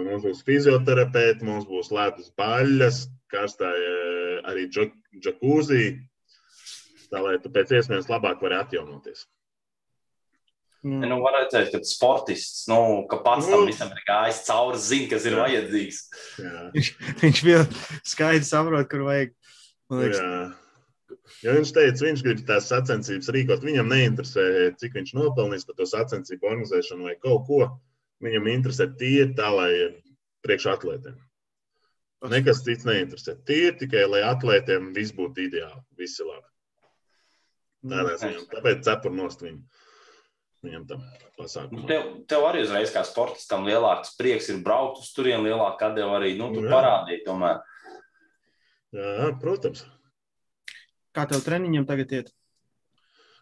[0.00, 5.84] Mums būs fizioterapeiti, mums būs ledus baļas, karstā eh, arī džakūzī,
[7.10, 9.26] tā lai tu pēc iespējas labāk vari atjaunoties.
[10.80, 11.02] Mm.
[11.10, 13.68] Nu, var redzēt, ka sportists, nu, ka pats tam nu.
[13.68, 15.42] visam ir gājis cauri, zina, kas ir Jā.
[15.44, 15.98] vajadzīgs.
[16.40, 16.62] Jā.
[16.76, 16.88] Viņš,
[17.20, 17.60] viņš bija
[18.14, 19.34] skaidrs, saprot, kur vajag.
[21.44, 23.64] Jo viņš teica, viņš grib tās sacensības rīkot.
[23.66, 24.44] Viņam neinteresē,
[24.80, 27.60] cik viņš nopelnīs par to sacensību organizēšanu vai kaut ko.
[28.24, 29.72] Viņam interesē tie tā, lai
[30.44, 31.18] priekš atlētiem.
[32.30, 33.38] Nekas cits neinteresē.
[33.48, 36.46] Tie tikai, lai atlētiem viss būtu ideāli, visi labi.
[37.90, 38.44] Tādā ziņā.
[38.52, 39.62] Tāpēc cepur nost viņu.
[40.64, 41.04] Viņam tam
[41.38, 41.86] pasākumam.
[41.88, 46.34] Tev, tev arī uzreiz kā sportistam lielāks prieks ir braukt uz turieni, lielāka atdeva arī,
[46.38, 47.62] nu, tu parādīji tomēr.
[48.96, 49.84] Jā, protams.
[51.16, 52.30] Kā tev treniņam tagad iet?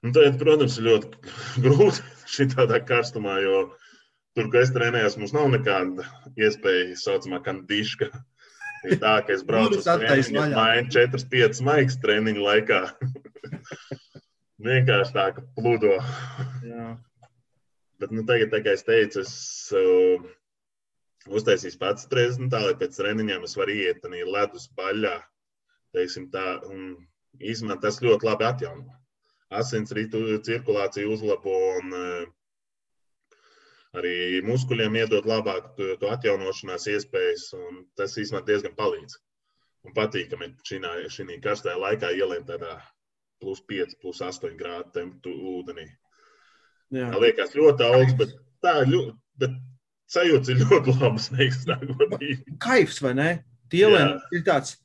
[0.05, 1.13] Un tagad, protams, ir ļoti
[1.65, 3.63] grūti šī tādā karstumā, jo
[4.37, 6.07] tur, kur es trenējos, mums nav nekāda
[6.39, 8.13] iespēja, saucamā, kandiška.
[8.87, 12.85] Ir tā, ka es braucu uz treniņu, mainu 4-5 maigas treniņu laikā.
[14.69, 15.97] Vienkārši tā, ka plūdo.
[17.99, 19.33] Bet nu, tagad, tā kā es teicu, es
[19.75, 20.27] uh,
[21.35, 25.17] uztaisīju pats treniņu, tā lai pēc treniņiem es varu iet arī ledus baļā.
[25.97, 26.93] Teiksim, tā, un
[27.41, 28.99] izmantot tas ļoti labi atjauno.
[29.59, 32.27] Asinsritu cirkulāciju uzlabo un uh,
[33.99, 37.49] arī muskuļiem iedod labāku to, to atjaunošanās iespējas.
[37.99, 39.19] Tas īstenībā diezgan palīdz.
[39.87, 42.77] Un patīkami šī karstajā laikā ielien tādā
[43.43, 45.87] plus 5, plus 8 grādu temperatūru ūdenī.
[46.95, 47.09] Jā.
[47.13, 48.35] Tā liekas ļoti augsts, bet
[48.65, 49.57] tā ļoti, bet
[50.13, 52.21] sajūta ir ļoti laba.
[52.65, 53.31] Kaifs, vai ne?
[53.73, 54.79] Tielēn ir tāds,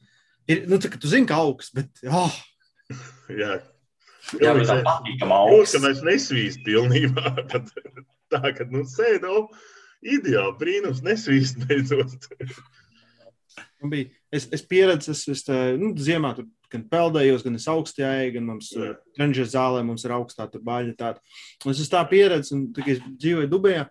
[0.51, 2.33] ir, nu, tā, ka tu zini, ka augsts, bet, oh.
[3.31, 3.61] Jā.
[4.39, 5.77] Jā, bet tā patīkama augsts.
[5.77, 7.71] Ka mēs nesvīst pilnībā, tad
[8.33, 9.47] tā, ka, nu, sēdo
[10.03, 12.27] ideāli, brīnums, nesvīst beidzot.
[13.83, 17.69] Man bija, es, es pieredzu, es, es tā, nu, ziemā tur gan peldējos, gan es
[17.69, 20.95] augstajā, gan mums treniņš zālē mums ir augstā baļķa.
[20.99, 21.21] Tāda.
[21.63, 23.87] Un es tā pieredzi, un tā, es dzīvoju Dubajā.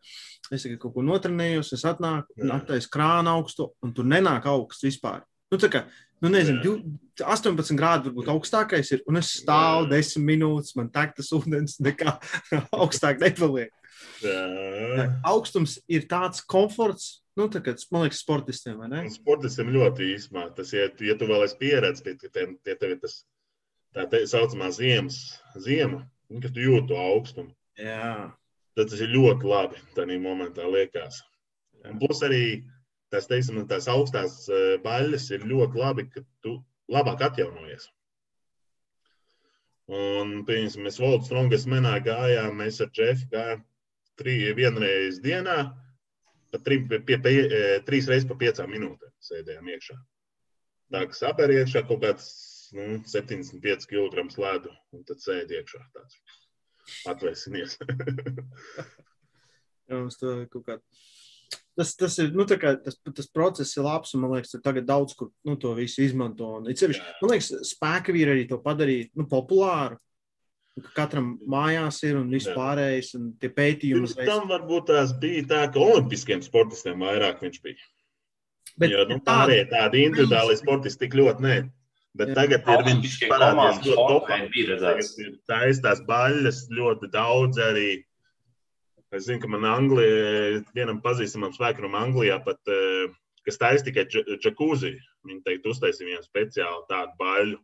[0.53, 5.23] Es tikai kaut ko notrenējos, es atnāku, attaisu krānu augstu, un tur nenāk augsts vispār.
[5.53, 5.85] Nu, tā kā,
[6.25, 6.75] nu, nezinu,
[7.23, 12.19] 18 grādi varbūt augstākais ir, un es stāvu 10 minūtes, man tek tas ūdens nekā
[12.83, 13.73] augstāk nepaliek.
[15.29, 19.03] Augstums ir tāds komforts, Nu, tā kā man liekas, sportistiem vai ne?
[19.13, 20.51] Sportistiem ļoti īsumā.
[20.57, 23.23] Tas, ja, ja tu vēl esi pieredzējis, pie, pie, pie tev ir tas
[23.97, 25.19] tā te, saucamā ziemas,
[25.65, 26.03] ziema,
[26.33, 27.55] kad tu jūti to augstumu.
[27.81, 28.29] Jā.
[28.77, 29.81] Tad tas ir ļoti labi.
[29.97, 31.23] Tādā momentā liekas.
[31.89, 32.45] Un plus arī
[33.13, 36.59] tas, teiksim, tās augstās eh, baļas ir ļoti labi, ka tu
[36.93, 37.89] labāk atjaunojies.
[39.93, 43.65] Un, piemēram, mēs Volta Strongas menā gājām, mēs ar Džefu gājām
[44.21, 45.73] trī, vienreiz dienā
[46.53, 49.99] pat tri, pie, pie, e, trīs reizes pa piecām minūtēm sēdējām iekšā.
[50.93, 52.29] Tā kā sapēr iekšā kaut kāds
[52.77, 55.81] nu, 75 kg ledu, un tad sēdi iekšā.
[55.97, 56.21] Tāds.
[57.09, 57.79] Atvēsinies.
[59.89, 60.79] Jā, mums to kaut kā.
[61.77, 64.13] Tas, tas ir nu, kā, tas, tas process, ir labs.
[64.21, 66.51] Man liekas, ka tagad daudz kur nu, to visu izmanto.
[66.59, 69.99] Un, cevišķi, man liekas, spēka vīri arī to padarīja nu, populāru.
[70.97, 74.09] Katram mājās ir un viss pārējais, un tie pētījumi.
[74.09, 77.89] Pirms tam varbūt tās bija tā, ka olimpiskiem sportistiem vairāk viņš bija.
[78.81, 81.57] Bet, jo nu, pārējie tādi individuāli sportisti tik ļoti ne.
[82.17, 82.37] Bet jā.
[82.37, 84.39] tagad ir viņš parādījies ļoti topā.
[84.81, 87.91] Tagad ir taistās baļas ļoti daudz arī.
[89.13, 93.13] Es zinu, ka man Anglijā, vienam pazīstamam spēkam Anglijā pat, eh,
[93.45, 94.95] kas taisa tikai džakūzi,
[95.29, 97.61] viņi teikt uztaisīja viņam speciāli tādu baļu,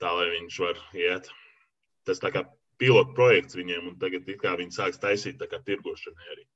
[0.00, 1.28] tā lai viņš var iet
[2.08, 2.44] tas tā kā
[2.80, 6.46] pilotu projekts viņiem, un tagad viņi sāks taisīt tirgošanai arī.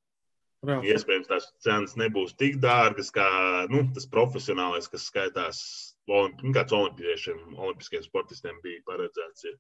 [0.63, 0.77] Jā.
[0.95, 3.27] Iespējams, tās cenas nebūs tik dārgas, kā
[3.71, 5.59] nu, tas profesionālais, kas skaitās
[6.07, 9.49] olimpi, nu, kāds olimpiešiem, olimpiskiem sportistiem bija paredzēts.
[9.49, 9.57] Ja.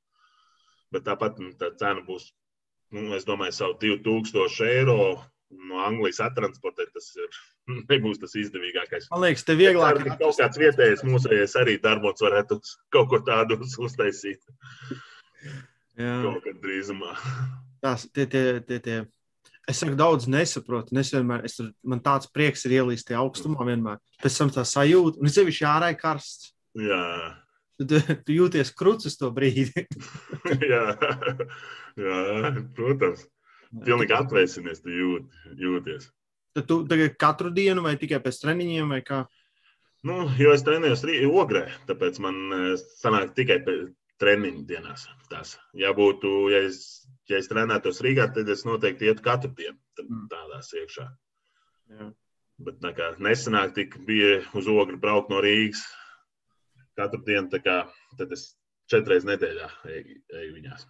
[0.94, 2.28] Bet tāpat nu, tā cena būs,
[2.94, 5.00] nu, es domāju, savu 2000 eiro
[5.50, 6.92] no Anglijas attransportēt.
[6.94, 7.40] Tas ir,
[7.90, 9.10] nebūs tas izdevīgākais.
[9.10, 10.14] Man liekas, te vieglāk ir.
[10.22, 12.60] Kaut kāds vietējais mūsējais arī darbos varētu
[12.94, 14.38] kaut ko tādu uztaisīt.
[15.98, 17.12] Kaut kad drīzumā.
[17.82, 18.96] Tās, tie, tie, tie, tie.
[19.68, 20.94] Es saku, daudz nesaprotu.
[20.98, 24.00] Es vienmēr, es tur, man tāds prieks ir ielīst tajā augstumā vienmēr.
[24.22, 26.50] Pēc tam tā sajūta, un es sevišķi ārā ir karsts.
[26.78, 27.02] Jā.
[27.82, 29.84] Tu, tu jūties krucis to brīdi.
[30.72, 30.82] jā.
[31.98, 33.26] jā, protams.
[33.72, 36.10] Pilnīgi atvēsinies, tu jūt, jūties.
[36.52, 39.22] Tad tu tagad katru dienu vai tikai pēc treniņiem vai kā?
[40.04, 43.92] Nu, jo es trenējos Ogrē, tāpēc man eh, sanāk tikai pēc
[44.22, 45.06] treniņu dienās.
[45.30, 45.56] Tās.
[45.78, 46.80] Ja būtu, ja es,
[47.30, 50.26] ja es trenētos Rīgā, tad es noteikti ietu katru dienu mm.
[50.32, 51.08] tādās iekšā.
[51.92, 52.10] Jā.
[52.62, 55.82] Bet kā nesenāk tik bija uz ogri braukt no Rīgas
[56.98, 57.78] katru dienu, kā,
[58.18, 58.52] tad es
[58.92, 60.84] četreiz nedēļā eju, eju viņās.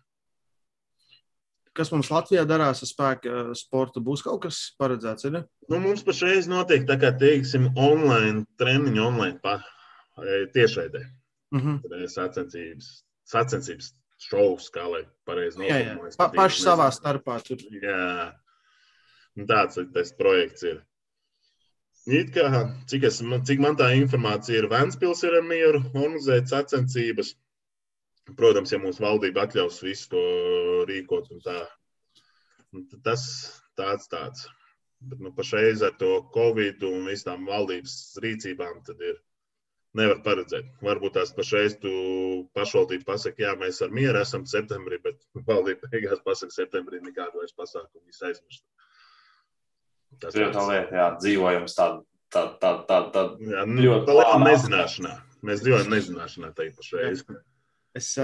[1.72, 4.02] Kas mums Latvijā darās ar spēku sportu?
[4.04, 5.24] Būs kaut kas paredzēts?
[5.30, 5.38] Ir?
[5.72, 9.54] Nu, mums pašreiz notiek tā kā teiksim, online treniņu, online pa,
[10.20, 11.06] e, tiešraidē.
[11.54, 12.08] Mm -hmm.
[12.12, 12.90] Sacensības
[13.28, 13.92] sacensības
[14.22, 16.16] šovs, kā lai pareizi noformulētu.
[16.20, 17.62] Pa, paši savā starpā tur.
[17.82, 18.30] Jā,
[19.38, 20.80] un tāds tas projekts ir.
[22.10, 22.48] It kā,
[22.90, 27.36] cik, es, cik man tā informācija ir, Vēnspils ir ar mieru organizēt sacensības.
[28.38, 30.22] Protams, ja mūsu valdība atļaus visu to
[30.90, 31.60] rīkot un tā.
[33.06, 33.22] Tas
[33.78, 34.46] tāds tāds.
[35.02, 39.18] Bet nu, pašreiz ar to Covid un visām valdības rīcībām tad ir
[39.98, 40.68] nevar paredzēt.
[40.84, 41.92] Varbūt tās pašreiz tu
[42.56, 47.56] pašvaldība pasaka, jā, mēs ar mieru esam septembrī, bet valdība beigās pasaka, septembrī nekādu vairs
[47.58, 48.64] pasākumu visu aizmirst.
[50.22, 52.02] Tas ir tā lieta, jā, dzīvojums tāda.
[52.32, 55.10] Tā, tā, tā, tā jā, nu, ļoti liela nezināšanā.
[55.44, 57.24] Mēs dzīvojam nezināšanā tajā pašreiz.
[57.92, 58.14] Es,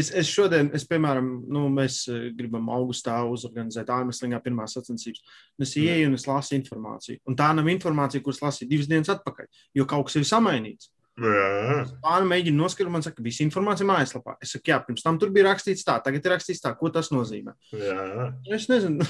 [0.00, 2.02] es, es šodien, es, piemēram, nu, mēs
[2.36, 5.24] gribam augustā uzorganizēt ārmeslīgā pirmās sacensības.
[5.60, 5.82] Es mm.
[5.84, 7.20] ieju un es lasu informāciju.
[7.28, 10.88] Un tā nav informācija, kuras lasīju divas dienas atpakaļ, jo kaut kas ir samainīts.
[11.18, 14.36] Pāri mēģina noskaidrot, man saka, visa informācija mājaslapā.
[14.44, 17.10] Es saku, jā, pirms tam tur bija rakstīts tā, tagad ir rakstīts tā, ko tas
[17.14, 17.56] nozīmē.
[17.74, 18.30] Jā.
[18.54, 19.04] Es nezinu.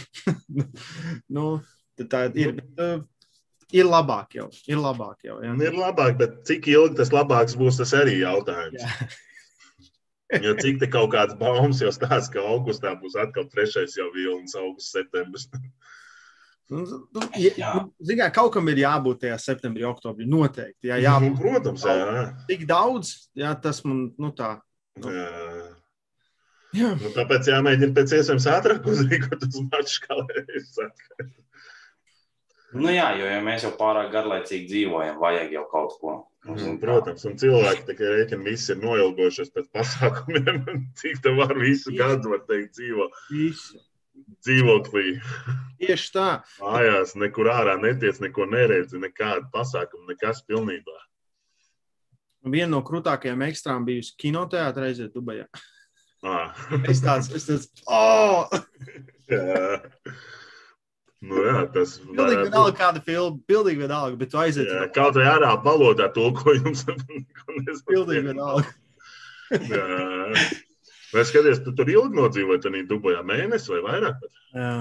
[1.36, 1.46] nu,
[2.00, 2.56] tā ir.
[2.62, 3.04] Bet, uh,
[3.76, 4.48] ir labāk jau.
[4.70, 5.38] Ir labāk jau.
[5.44, 5.52] Ja?
[5.68, 8.80] Ir labāk, bet cik ilgi tas labāks būs, tas arī jautājums.
[8.80, 9.10] Jā.
[10.44, 14.56] Jo cik te kaut kāds baumas jau stāsta, ka augustā būs atkal trešais jau vilnis,
[14.58, 15.48] augusts, septembris.
[16.68, 17.70] Nu, nu, ja,
[18.04, 20.26] Zinām, kaut kam ir jābūt tajā septembrī, oktobrī.
[20.28, 20.90] Noteikti.
[20.90, 22.24] Jā, jābūt, nu, protams, jā.
[22.44, 24.50] Tik daudz, jā, tas man nu, tā.
[25.00, 25.14] Nu.
[25.16, 25.62] Jā.
[26.76, 26.90] Jā.
[27.00, 30.02] Nu, tāpēc jāmēģina pēc iespējas ātrāk uzrīkot uz maču,
[30.74, 31.28] saku.
[32.76, 36.16] Nu jā, jo ja mēs jau pārāk garlaicīgi dzīvojam, vajag jau kaut ko.
[36.48, 40.62] Mm, protams, un cilvēki tikai rēķina, visi ir noilgojušies pēc pasākumiem.
[41.00, 43.08] Cik tā var visu gadu, var teikt, dzīvo.
[43.28, 43.82] Visu.
[44.44, 45.18] Dzīvoklī.
[45.80, 46.28] Tieši tā.
[46.60, 50.96] Mājās nekur ārā netiec, neko neredzi, nekādu pasākumu, nekas pilnībā.
[52.48, 55.46] Viena no krūtākajām ekstrām bijusi kinoteātrā reizē Dubajā.
[56.26, 56.50] Ah.
[56.90, 58.48] es tāds, es tāds, oh!
[61.18, 61.28] Jā.
[61.28, 64.68] Nu, jā, tas ir pilnīgi vienalga, kāda filma, pilnīgi vienalga, bet tu aiziet.
[64.70, 66.84] Jā, kaut vai ārā valodā tulkojums.
[67.90, 68.70] pilnīgi vienalga.
[71.08, 74.18] Vai skaties, tu tur ilgi nodzīvoji, tad Dubajā mēnesi vai vairāk?
[74.22, 74.42] Bet?
[74.54, 74.72] Jā,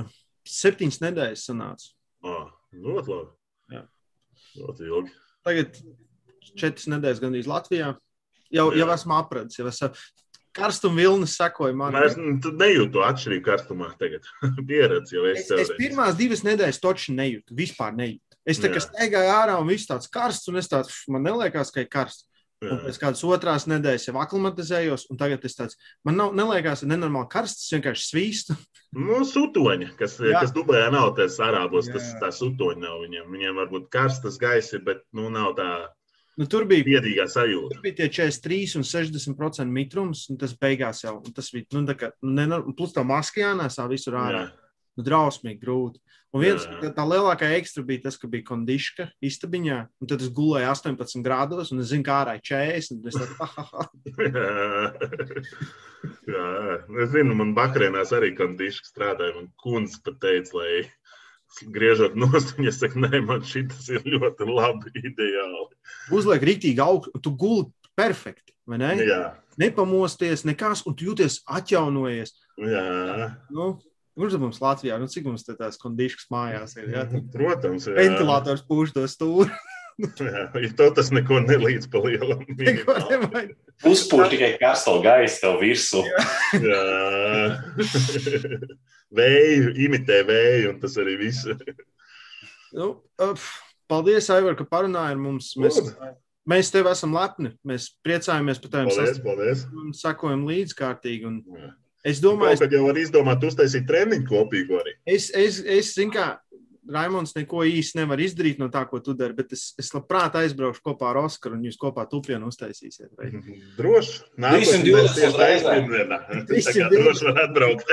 [0.53, 1.89] septiņas nedēļas sanāca.
[2.27, 3.31] Ah, ļoti labi.
[3.73, 3.83] Jā.
[4.59, 5.15] Ļoti ilgi.
[5.47, 5.79] Tagad
[6.53, 7.95] četras nedēļas gandrīz Latvijā.
[8.53, 8.83] Jau, Jā.
[8.83, 9.89] jau esmu apradis, jau esmu
[10.57, 11.95] karstuma vilnis sekoja man.
[12.03, 14.27] Es nejūtu atšķirību karstumā tagad.
[14.69, 15.45] Pieredzi jau es.
[15.45, 18.23] Es, es pirmās divas nedēļas toči nejūtu, vispār nejūtu.
[18.47, 21.83] Es tā kā staigāju ārā un viss tāds karsts, un es tāds, man neliekas, ka
[21.83, 22.27] ir karsts.
[22.57, 22.71] Jā.
[22.73, 25.77] Un pēc kādas otrās nedēļas jau aklimatizējos, un tagad es tāds,
[26.07, 28.57] man nav, neliekas, ka nenormāli karsts, vienkārši svīstu.
[28.97, 30.39] Nu, sutoņa, kas, Jā.
[30.39, 31.97] kas Dubajā nav, tas arābos, Jā.
[31.97, 33.25] tas tā sutoņa nav viņiem.
[33.35, 35.67] Viņiem varbūt karstas gaisi, bet, nu, nav tā
[36.37, 37.73] Nu, tur bija biedīgā sajūta.
[37.73, 41.65] Tur bija tie 43 un 60% mitrums, un tas beigās jau tas bija.
[41.73, 44.47] Nu, kā, ne, plus tā maska jānēsā visur ārā.
[44.97, 46.01] Nu, drausmīgi grūti.
[46.35, 50.31] Un viens, tā, tā lielākā ekstra bija tas, ka bija kondiška istabiņā, un tad es
[50.35, 53.05] gulēju 18 grādos, un es zinu, kā ārā ir 40.
[53.07, 53.47] Es, tā,
[56.33, 56.47] jā,
[57.05, 60.73] es zinu, man bakrēnās arī kondiška strādāja, un kundze pat teica, lai
[61.65, 65.67] griežot nost, viņa saka, nē, man šis ir ļoti labi, ideāli.
[66.13, 68.93] Uzliek rītīgi augstu, tu guli perfekti, vai ne?
[69.01, 69.21] Jā.
[69.57, 72.35] Nepamosties, nekas, un tu jūties atjaunojies.
[72.61, 73.31] Jā.
[73.53, 73.71] Nu,
[74.17, 76.91] mums Latvijā, nu cik mums tās kondiškas mājās ir?
[76.93, 77.07] Jā?
[77.33, 77.97] Protams, jā.
[77.97, 79.49] Ventilators pūš to stūri.
[79.97, 82.43] Jā, ja to tas neko nelīdz pa lielam.
[83.87, 86.03] Uzpūš tikai karsto gaisu tev virsū.
[89.17, 91.49] vēju, imitē vēju, un tas arī viss.
[92.75, 92.93] nu,
[93.89, 95.51] paldies, Aivar, ka parunāji ar mums.
[95.59, 95.81] Mēs,
[96.49, 97.55] mēs tev esam lepni.
[97.67, 99.91] Mēs priecājamies par taviem sasniegumiem.
[99.97, 101.29] Sakojam līdzkārtīgi.
[101.29, 101.43] Un...
[101.57, 101.73] Jā.
[102.07, 104.93] Es domāju, ka jau var izdomāt, uztaisīt treniņu kopīgu arī.
[105.09, 106.27] Es, es, es zinu, kā
[106.93, 110.83] Raimons neko īsti nevar izdarīt no tā, ko tu dari, bet es, es labprāt aizbraukšu
[110.85, 113.11] kopā ar Oskaru un jūs kopā tupienu uztaisīsiet.
[113.19, 113.31] Vai?
[113.79, 114.13] Droši.
[114.39, 116.17] Nākamais tieši aizpilddienā.
[116.93, 117.87] Droši var atbraukt.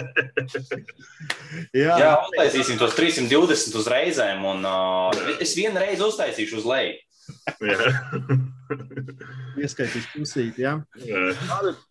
[1.84, 6.94] Jā, Jā uztaisīsim tos 320 uz reizēm un uh, es vienu reizi uztaisīšu uz leju.
[9.62, 10.72] Ieskaitīs pusīt, jā.
[11.00, 11.20] jā.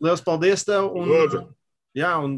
[0.04, 0.84] Liels paldies tev.
[0.94, 1.40] Un, Lūdzu.
[1.98, 2.32] jā, un